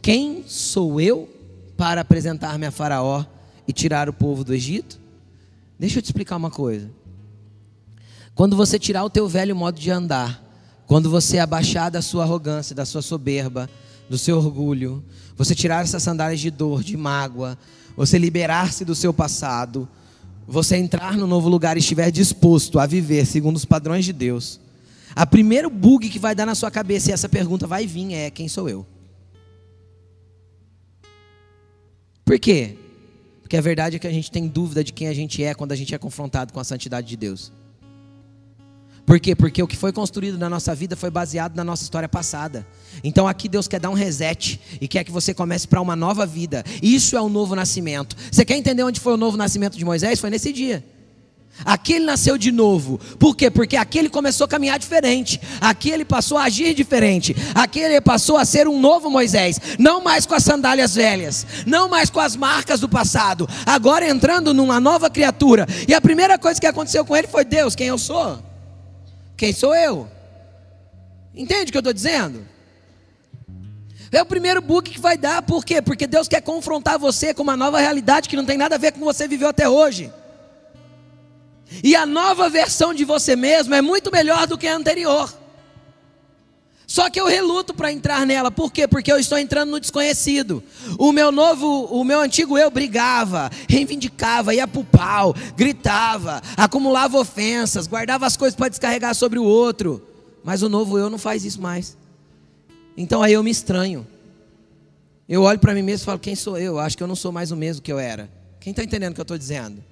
Quem 0.00 0.42
sou 0.46 0.98
eu 0.98 1.28
para 1.76 2.00
apresentar-me 2.00 2.64
a 2.64 2.70
Faraó 2.70 3.22
e 3.66 3.72
tirar 3.74 4.08
o 4.08 4.12
povo 4.14 4.42
do 4.44 4.54
Egito? 4.54 4.98
Deixa 5.78 5.98
eu 5.98 6.02
te 6.02 6.06
explicar 6.06 6.36
uma 6.36 6.50
coisa. 6.50 6.90
Quando 8.34 8.56
você 8.56 8.78
tirar 8.78 9.04
o 9.04 9.10
teu 9.10 9.28
velho 9.28 9.54
modo 9.54 9.78
de 9.78 9.90
andar, 9.90 10.42
quando 10.86 11.10
você 11.10 11.38
abaixar 11.38 11.90
da 11.90 12.00
sua 12.00 12.22
arrogância, 12.22 12.74
da 12.74 12.86
sua 12.86 13.02
soberba, 13.02 13.68
do 14.08 14.16
seu 14.16 14.38
orgulho, 14.38 15.04
você 15.36 15.54
tirar 15.54 15.84
essas 15.84 16.02
sandálias 16.02 16.40
de 16.40 16.50
dor, 16.50 16.82
de 16.82 16.96
mágoa, 16.96 17.58
você 17.94 18.16
liberar-se 18.16 18.86
do 18.86 18.94
seu 18.94 19.12
passado, 19.12 19.86
você 20.50 20.76
entrar 20.76 21.14
no 21.14 21.26
novo 21.26 21.46
lugar 21.46 21.76
e 21.76 21.80
estiver 21.80 22.10
disposto 22.10 22.78
a 22.78 22.86
viver 22.86 23.26
segundo 23.26 23.56
os 23.56 23.66
padrões 23.66 24.06
de 24.06 24.14
Deus, 24.14 24.58
a 25.14 25.26
primeiro 25.26 25.68
bug 25.68 26.08
que 26.08 26.18
vai 26.18 26.34
dar 26.34 26.46
na 26.46 26.54
sua 26.54 26.70
cabeça 26.70 27.10
e 27.10 27.12
essa 27.12 27.28
pergunta 27.28 27.66
vai 27.66 27.86
vir 27.86 28.14
é: 28.14 28.30
quem 28.30 28.48
sou 28.48 28.66
eu? 28.66 28.86
Por 32.24 32.38
quê? 32.38 32.76
Porque 33.42 33.56
a 33.56 33.60
verdade 33.60 33.96
é 33.96 33.98
que 33.98 34.06
a 34.06 34.12
gente 34.12 34.30
tem 34.30 34.46
dúvida 34.46 34.82
de 34.82 34.92
quem 34.92 35.08
a 35.08 35.14
gente 35.14 35.42
é 35.42 35.54
quando 35.54 35.72
a 35.72 35.76
gente 35.76 35.94
é 35.94 35.98
confrontado 35.98 36.52
com 36.52 36.60
a 36.60 36.64
santidade 36.64 37.06
de 37.06 37.16
Deus. 37.16 37.52
Por 39.08 39.18
quê? 39.18 39.34
Porque 39.34 39.62
o 39.62 39.66
que 39.66 39.74
foi 39.74 39.90
construído 39.90 40.36
na 40.36 40.50
nossa 40.50 40.74
vida 40.74 40.94
foi 40.94 41.10
baseado 41.10 41.56
na 41.56 41.64
nossa 41.64 41.82
história 41.82 42.06
passada. 42.06 42.66
Então 43.02 43.26
aqui 43.26 43.48
Deus 43.48 43.66
quer 43.66 43.80
dar 43.80 43.88
um 43.88 43.94
reset 43.94 44.60
e 44.82 44.86
quer 44.86 45.02
que 45.02 45.10
você 45.10 45.32
comece 45.32 45.66
para 45.66 45.80
uma 45.80 45.96
nova 45.96 46.26
vida. 46.26 46.62
Isso 46.82 47.16
é 47.16 47.20
o 47.22 47.30
novo 47.30 47.54
nascimento. 47.54 48.14
Você 48.30 48.44
quer 48.44 48.58
entender 48.58 48.82
onde 48.82 49.00
foi 49.00 49.14
o 49.14 49.16
novo 49.16 49.34
nascimento 49.34 49.78
de 49.78 49.84
Moisés? 49.84 50.20
Foi 50.20 50.28
nesse 50.28 50.52
dia. 50.52 50.84
Aqui 51.64 51.94
ele 51.94 52.04
nasceu 52.04 52.36
de 52.36 52.52
novo. 52.52 53.00
Por 53.18 53.34
quê? 53.34 53.50
Porque 53.50 53.78
aqui 53.78 53.98
ele 53.98 54.10
começou 54.10 54.44
a 54.44 54.48
caminhar 54.48 54.78
diferente. 54.78 55.40
Aqui 55.58 55.88
ele 55.88 56.04
passou 56.04 56.36
a 56.36 56.44
agir 56.44 56.74
diferente. 56.74 57.34
Aqui 57.54 57.78
ele 57.78 58.02
passou 58.02 58.36
a 58.36 58.44
ser 58.44 58.68
um 58.68 58.78
novo 58.78 59.08
Moisés. 59.08 59.58
Não 59.78 60.04
mais 60.04 60.26
com 60.26 60.34
as 60.34 60.44
sandálias 60.44 60.94
velhas. 60.94 61.46
Não 61.64 61.88
mais 61.88 62.10
com 62.10 62.20
as 62.20 62.36
marcas 62.36 62.78
do 62.78 62.90
passado. 62.90 63.48
Agora 63.64 64.06
entrando 64.06 64.52
numa 64.52 64.78
nova 64.78 65.08
criatura. 65.08 65.66
E 65.88 65.94
a 65.94 66.00
primeira 66.00 66.38
coisa 66.38 66.60
que 66.60 66.66
aconteceu 66.66 67.06
com 67.06 67.16
ele 67.16 67.26
foi: 67.26 67.46
Deus, 67.46 67.74
quem 67.74 67.86
eu 67.86 67.96
sou? 67.96 68.46
Quem 69.38 69.52
sou 69.52 69.72
eu? 69.74 70.08
Entende 71.32 71.68
o 71.68 71.72
que 71.72 71.78
eu 71.78 71.80
estou 71.80 71.92
dizendo? 71.92 72.44
É 74.10 74.20
o 74.20 74.26
primeiro 74.26 74.60
book 74.60 74.90
que 74.90 75.00
vai 75.00 75.16
dar, 75.16 75.42
por 75.42 75.64
quê? 75.64 75.80
Porque 75.80 76.08
Deus 76.08 76.26
quer 76.26 76.40
confrontar 76.40 76.98
você 76.98 77.32
com 77.32 77.44
uma 77.44 77.56
nova 77.56 77.78
realidade 77.78 78.28
que 78.28 78.36
não 78.36 78.44
tem 78.44 78.58
nada 78.58 78.74
a 78.74 78.78
ver 78.78 78.92
com 78.92 79.00
você 79.00 79.28
viveu 79.28 79.48
até 79.48 79.68
hoje. 79.68 80.12
E 81.84 81.94
a 81.94 82.04
nova 82.04 82.48
versão 82.48 82.92
de 82.92 83.04
você 83.04 83.36
mesmo 83.36 83.74
é 83.74 83.80
muito 83.80 84.10
melhor 84.10 84.44
do 84.48 84.58
que 84.58 84.66
a 84.66 84.74
anterior. 84.74 85.32
Só 86.88 87.10
que 87.10 87.20
eu 87.20 87.26
reluto 87.26 87.74
para 87.74 87.92
entrar 87.92 88.24
nela, 88.24 88.50
por 88.50 88.72
quê? 88.72 88.88
Porque 88.88 89.12
eu 89.12 89.18
estou 89.18 89.36
entrando 89.36 89.68
no 89.68 89.78
desconhecido. 89.78 90.64
O 90.98 91.12
meu 91.12 91.30
novo, 91.30 91.84
o 91.84 92.02
meu 92.02 92.18
antigo 92.18 92.56
eu 92.56 92.70
brigava, 92.70 93.50
reivindicava, 93.68 94.54
ia 94.54 94.66
pro 94.66 94.82
pau, 94.82 95.34
gritava, 95.54 96.40
acumulava 96.56 97.18
ofensas, 97.18 97.86
guardava 97.86 98.24
as 98.24 98.38
coisas 98.38 98.56
para 98.56 98.70
descarregar 98.70 99.14
sobre 99.14 99.38
o 99.38 99.44
outro. 99.44 100.02
Mas 100.42 100.62
o 100.62 100.68
novo 100.70 100.98
eu 100.98 101.10
não 101.10 101.18
faz 101.18 101.44
isso 101.44 101.60
mais. 101.60 101.94
Então 102.96 103.22
aí 103.22 103.34
eu 103.34 103.42
me 103.42 103.50
estranho. 103.50 104.06
Eu 105.28 105.42
olho 105.42 105.58
para 105.58 105.74
mim 105.74 105.82
mesmo 105.82 106.04
e 106.04 106.06
falo: 106.06 106.18
quem 106.18 106.34
sou 106.34 106.56
eu? 106.56 106.78
Acho 106.78 106.96
que 106.96 107.02
eu 107.02 107.06
não 107.06 107.14
sou 107.14 107.30
mais 107.30 107.50
o 107.50 107.56
mesmo 107.56 107.82
que 107.82 107.92
eu 107.92 107.98
era. 107.98 108.30
Quem 108.60 108.70
está 108.70 108.82
entendendo 108.82 109.12
o 109.12 109.14
que 109.14 109.20
eu 109.20 109.24
estou 109.24 109.36
dizendo? 109.36 109.84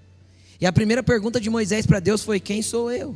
E 0.59 0.65
a 0.65 0.73
primeira 0.73 1.03
pergunta 1.03 1.39
de 1.39 1.51
Moisés 1.51 1.85
para 1.85 2.01
Deus 2.01 2.23
foi: 2.23 2.41
Quem 2.41 2.63
sou 2.63 2.91
eu? 2.91 3.15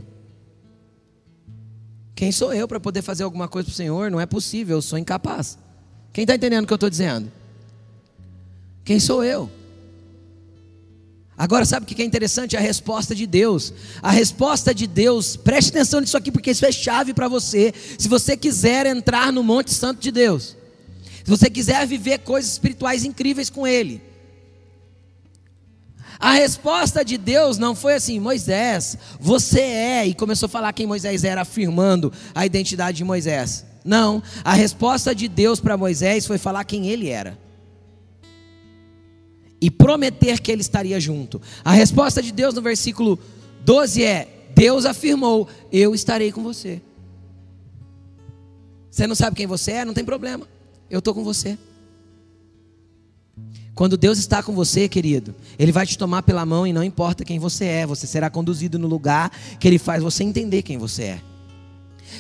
Quem 2.14 2.30
sou 2.32 2.52
eu 2.52 2.68
para 2.68 2.78
poder 2.78 3.02
fazer 3.02 3.22
alguma 3.22 3.48
coisa 3.48 3.66
para 3.66 3.72
o 3.72 3.76
Senhor? 3.76 4.10
Não 4.10 4.20
é 4.20 4.26
possível, 4.26 4.76
eu 4.76 4.82
sou 4.82 4.98
incapaz. 4.98 5.58
Quem 6.12 6.22
está 6.22 6.34
entendendo 6.34 6.64
o 6.64 6.66
que 6.66 6.72
eu 6.72 6.76
estou 6.76 6.90
dizendo? 6.90 7.30
Quem 8.84 8.98
sou 8.98 9.24
eu? 9.24 9.50
Agora, 11.40 11.64
sabe 11.64 11.84
o 11.84 11.86
que 11.86 12.02
é 12.02 12.04
interessante? 12.04 12.54
A 12.54 12.60
resposta 12.60 13.14
de 13.14 13.26
Deus. 13.26 13.72
A 14.02 14.10
resposta 14.10 14.74
de 14.74 14.86
Deus, 14.86 15.36
preste 15.36 15.70
atenção 15.70 16.00
nisso 16.00 16.16
aqui, 16.16 16.30
porque 16.30 16.50
isso 16.50 16.66
é 16.66 16.72
chave 16.72 17.14
para 17.14 17.28
você. 17.28 17.72
Se 17.98 18.08
você 18.08 18.36
quiser 18.36 18.84
entrar 18.84 19.32
no 19.32 19.42
Monte 19.42 19.72
Santo 19.72 20.00
de 20.00 20.10
Deus, 20.10 20.54
se 21.24 21.30
você 21.30 21.48
quiser 21.48 21.86
viver 21.86 22.18
coisas 22.18 22.52
espirituais 22.52 23.04
incríveis 23.04 23.48
com 23.48 23.66
Ele, 23.66 24.02
a 26.20 26.32
resposta 26.32 27.02
de 27.02 27.16
Deus 27.16 27.56
não 27.56 27.74
foi 27.74 27.94
assim, 27.94 28.20
Moisés, 28.20 28.98
você 29.18 29.60
é, 29.60 30.06
e 30.06 30.12
começou 30.12 30.46
a 30.46 30.50
falar 30.50 30.70
quem 30.74 30.86
Moisés 30.86 31.24
era, 31.24 31.40
afirmando 31.40 32.12
a 32.34 32.44
identidade 32.44 32.98
de 32.98 33.04
Moisés. 33.04 33.64
Não, 33.82 34.22
a 34.44 34.52
resposta 34.52 35.14
de 35.14 35.26
Deus 35.26 35.60
para 35.60 35.78
Moisés 35.78 36.26
foi 36.26 36.36
falar 36.36 36.64
quem 36.64 36.88
ele 36.88 37.08
era. 37.08 37.38
E 39.58 39.70
prometer 39.70 40.40
que 40.40 40.52
ele 40.52 40.60
estaria 40.60 41.00
junto. 41.00 41.40
A 41.64 41.72
resposta 41.72 42.22
de 42.22 42.32
Deus 42.32 42.52
no 42.52 42.60
versículo 42.60 43.18
12 43.64 44.04
é: 44.04 44.28
Deus 44.54 44.84
afirmou, 44.84 45.48
eu 45.72 45.94
estarei 45.94 46.30
com 46.30 46.42
você. 46.42 46.82
Você 48.90 49.06
não 49.06 49.14
sabe 49.14 49.36
quem 49.36 49.46
você 49.46 49.72
é? 49.72 49.84
Não 49.86 49.94
tem 49.94 50.04
problema, 50.04 50.46
eu 50.90 50.98
estou 50.98 51.14
com 51.14 51.24
você. 51.24 51.56
Quando 53.80 53.96
Deus 53.96 54.18
está 54.18 54.42
com 54.42 54.52
você, 54.52 54.90
querido, 54.90 55.34
Ele 55.58 55.72
vai 55.72 55.86
te 55.86 55.96
tomar 55.96 56.22
pela 56.22 56.44
mão 56.44 56.66
e 56.66 56.72
não 56.72 56.84
importa 56.84 57.24
quem 57.24 57.38
você 57.38 57.64
é, 57.64 57.86
você 57.86 58.06
será 58.06 58.28
conduzido 58.28 58.78
no 58.78 58.86
lugar 58.86 59.30
que 59.58 59.66
Ele 59.66 59.78
faz 59.78 60.02
você 60.02 60.22
entender 60.22 60.60
quem 60.60 60.76
você 60.76 61.02
é. 61.04 61.20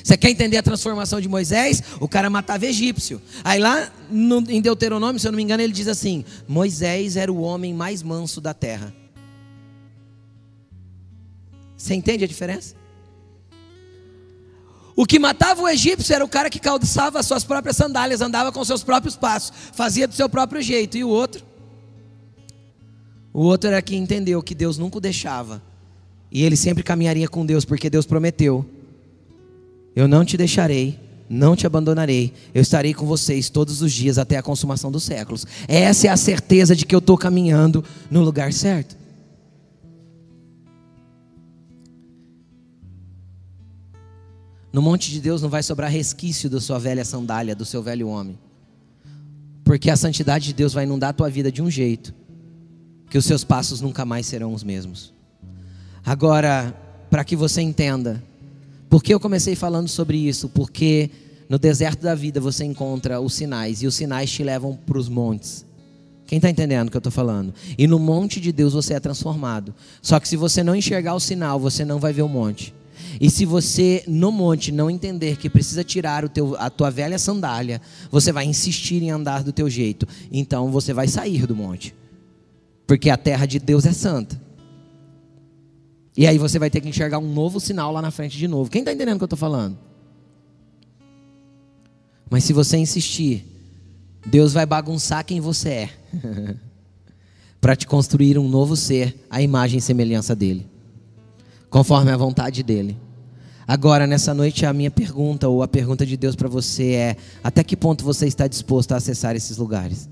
Você 0.02 0.16
quer 0.16 0.30
entender 0.30 0.56
a 0.56 0.62
transformação 0.62 1.20
de 1.20 1.28
Moisés? 1.28 1.82
O 2.00 2.08
cara 2.08 2.30
matava 2.30 2.64
egípcio. 2.64 3.20
Aí 3.44 3.60
lá 3.60 3.92
no, 4.10 4.38
em 4.50 4.62
Deuteronômio, 4.62 5.20
se 5.20 5.28
eu 5.28 5.32
não 5.32 5.36
me 5.36 5.42
engano, 5.42 5.62
ele 5.62 5.74
diz 5.74 5.86
assim: 5.86 6.24
Moisés 6.48 7.14
era 7.14 7.30
o 7.30 7.42
homem 7.42 7.74
mais 7.74 8.02
manso 8.02 8.40
da 8.40 8.54
terra. 8.54 8.94
Você 11.76 11.94
entende 11.94 12.24
a 12.24 12.26
diferença? 12.26 12.74
O 14.96 15.04
que 15.04 15.18
matava 15.18 15.60
o 15.60 15.68
egípcio 15.68 16.14
era 16.14 16.24
o 16.24 16.28
cara 16.28 16.48
que 16.48 16.58
calçava 16.58 17.22
suas 17.22 17.44
próprias 17.44 17.76
sandálias, 17.76 18.22
andava 18.22 18.50
com 18.50 18.64
seus 18.64 18.82
próprios 18.82 19.14
passos, 19.14 19.52
fazia 19.74 20.08
do 20.08 20.14
seu 20.14 20.26
próprio 20.26 20.62
jeito. 20.62 20.96
E 20.96 21.04
o 21.04 21.08
outro? 21.10 21.49
O 23.32 23.42
outro 23.42 23.68
era 23.68 23.80
quem 23.80 24.02
entendeu 24.02 24.42
que 24.42 24.54
Deus 24.54 24.76
nunca 24.76 24.98
o 24.98 25.00
deixava. 25.00 25.62
E 26.30 26.42
ele 26.42 26.56
sempre 26.56 26.82
caminharia 26.82 27.28
com 27.28 27.46
Deus, 27.46 27.64
porque 27.64 27.90
Deus 27.90 28.06
prometeu: 28.06 28.64
Eu 29.94 30.08
não 30.08 30.24
te 30.24 30.36
deixarei, 30.36 30.98
não 31.28 31.56
te 31.56 31.66
abandonarei, 31.66 32.32
eu 32.54 32.62
estarei 32.62 32.92
com 32.94 33.06
vocês 33.06 33.48
todos 33.48 33.82
os 33.82 33.92
dias 33.92 34.18
até 34.18 34.36
a 34.36 34.42
consumação 34.42 34.90
dos 34.90 35.04
séculos. 35.04 35.46
Essa 35.66 36.08
é 36.08 36.10
a 36.10 36.16
certeza 36.16 36.74
de 36.74 36.84
que 36.84 36.94
eu 36.94 36.98
estou 36.98 37.16
caminhando 37.16 37.84
no 38.10 38.22
lugar 38.22 38.52
certo. 38.52 38.98
No 44.72 44.80
monte 44.80 45.10
de 45.10 45.20
Deus 45.20 45.42
não 45.42 45.48
vai 45.48 45.64
sobrar 45.64 45.90
resquício 45.90 46.48
da 46.48 46.60
sua 46.60 46.78
velha 46.78 47.04
sandália, 47.04 47.56
do 47.56 47.64
seu 47.64 47.82
velho 47.82 48.06
homem. 48.06 48.38
Porque 49.64 49.90
a 49.90 49.96
santidade 49.96 50.46
de 50.46 50.52
Deus 50.52 50.72
vai 50.72 50.84
inundar 50.84 51.10
a 51.10 51.12
tua 51.12 51.28
vida 51.28 51.50
de 51.50 51.60
um 51.60 51.68
jeito 51.68 52.14
que 53.10 53.18
os 53.18 53.24
seus 53.24 53.42
passos 53.44 53.80
nunca 53.80 54.04
mais 54.04 54.24
serão 54.24 54.54
os 54.54 54.62
mesmos. 54.62 55.12
Agora, 56.06 56.74
para 57.10 57.24
que 57.24 57.34
você 57.34 57.60
entenda, 57.60 58.22
por 58.88 59.02
que 59.02 59.12
eu 59.12 59.20
comecei 59.20 59.56
falando 59.56 59.88
sobre 59.88 60.16
isso? 60.16 60.48
Porque 60.48 61.10
no 61.48 61.58
deserto 61.58 62.02
da 62.02 62.14
vida 62.14 62.40
você 62.40 62.64
encontra 62.64 63.20
os 63.20 63.34
sinais 63.34 63.82
e 63.82 63.86
os 63.86 63.96
sinais 63.96 64.30
te 64.30 64.44
levam 64.44 64.78
para 64.86 64.96
os 64.96 65.08
montes. 65.08 65.66
Quem 66.26 66.36
está 66.36 66.48
entendendo 66.48 66.86
o 66.86 66.90
que 66.92 66.96
eu 66.96 67.00
estou 67.00 67.10
falando? 67.10 67.52
E 67.76 67.88
no 67.88 67.98
monte 67.98 68.40
de 68.40 68.52
Deus 68.52 68.72
você 68.72 68.94
é 68.94 69.00
transformado. 69.00 69.74
Só 70.00 70.20
que 70.20 70.28
se 70.28 70.36
você 70.36 70.62
não 70.62 70.76
enxergar 70.76 71.14
o 71.14 71.20
sinal, 71.20 71.58
você 71.58 71.84
não 71.84 71.98
vai 71.98 72.12
ver 72.12 72.22
o 72.22 72.28
monte. 72.28 72.72
E 73.20 73.28
se 73.28 73.44
você 73.44 74.04
no 74.06 74.30
monte 74.30 74.70
não 74.70 74.88
entender 74.88 75.36
que 75.36 75.50
precisa 75.50 75.82
tirar 75.82 76.24
o 76.24 76.28
teu, 76.28 76.54
a 76.56 76.70
tua 76.70 76.90
velha 76.90 77.18
sandália, 77.18 77.80
você 78.12 78.30
vai 78.30 78.44
insistir 78.44 79.02
em 79.02 79.10
andar 79.10 79.42
do 79.42 79.52
teu 79.52 79.68
jeito. 79.68 80.06
Então 80.30 80.70
você 80.70 80.92
vai 80.92 81.08
sair 81.08 81.46
do 81.46 81.56
monte. 81.56 81.92
Porque 82.90 83.08
a 83.08 83.16
terra 83.16 83.46
de 83.46 83.60
Deus 83.60 83.86
é 83.86 83.92
santa. 83.92 84.36
E 86.16 86.26
aí 86.26 86.38
você 86.38 86.58
vai 86.58 86.68
ter 86.68 86.80
que 86.80 86.88
enxergar 86.88 87.20
um 87.20 87.32
novo 87.32 87.60
sinal 87.60 87.92
lá 87.92 88.02
na 88.02 88.10
frente 88.10 88.36
de 88.36 88.48
novo. 88.48 88.68
Quem 88.68 88.80
está 88.80 88.92
entendendo 88.92 89.14
o 89.14 89.18
que 89.18 89.22
eu 89.22 89.26
estou 89.26 89.38
falando? 89.38 89.78
Mas 92.28 92.42
se 92.42 92.52
você 92.52 92.78
insistir, 92.78 93.46
Deus 94.26 94.52
vai 94.52 94.66
bagunçar 94.66 95.24
quem 95.24 95.40
você 95.40 95.68
é. 95.68 95.90
para 97.60 97.76
te 97.76 97.86
construir 97.86 98.36
um 98.36 98.48
novo 98.48 98.74
ser, 98.74 99.24
a 99.30 99.40
imagem 99.40 99.78
e 99.78 99.80
semelhança 99.80 100.34
dele 100.34 100.68
conforme 101.70 102.10
a 102.10 102.16
vontade 102.16 102.64
dele. 102.64 102.98
Agora, 103.68 104.04
nessa 104.04 104.34
noite, 104.34 104.66
a 104.66 104.72
minha 104.72 104.90
pergunta, 104.90 105.46
ou 105.46 105.62
a 105.62 105.68
pergunta 105.68 106.04
de 106.04 106.16
Deus 106.16 106.34
para 106.34 106.48
você 106.48 106.94
é: 106.94 107.16
até 107.44 107.62
que 107.62 107.76
ponto 107.76 108.02
você 108.02 108.26
está 108.26 108.48
disposto 108.48 108.90
a 108.90 108.96
acessar 108.96 109.36
esses 109.36 109.58
lugares? 109.58 110.08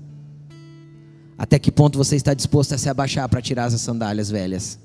Até 1.39 1.57
que 1.57 1.71
ponto 1.71 1.97
você 1.97 2.17
está 2.17 2.33
disposto 2.33 2.75
a 2.75 2.77
se 2.77 2.89
abaixar 2.89 3.29
para 3.29 3.41
tirar 3.41 3.63
as 3.63 3.79
sandálias 3.79 4.29
velhas? 4.29 4.77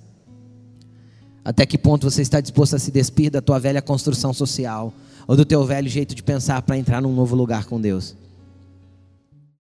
Até 1.45 1.67
que 1.67 1.77
ponto 1.77 2.09
você 2.09 2.23
está 2.23 2.41
disposto 2.41 2.77
a 2.77 2.79
se 2.79 2.93
despir 2.93 3.29
da 3.29 3.43
tua 3.43 3.59
velha 3.59 3.83
construção 3.83 4.33
social 4.33 4.95
ou 5.27 5.37
do 5.37 5.45
teu 5.45 5.65
velho 5.65 5.89
jeito 5.89 6.15
de 6.15 6.23
pensar 6.23 6.63
para 6.63 6.79
entrar 6.79 7.03
num 7.03 7.13
novo 7.13 7.35
lugar 7.35 7.65
com 7.65 7.81
Deus? 7.81 8.15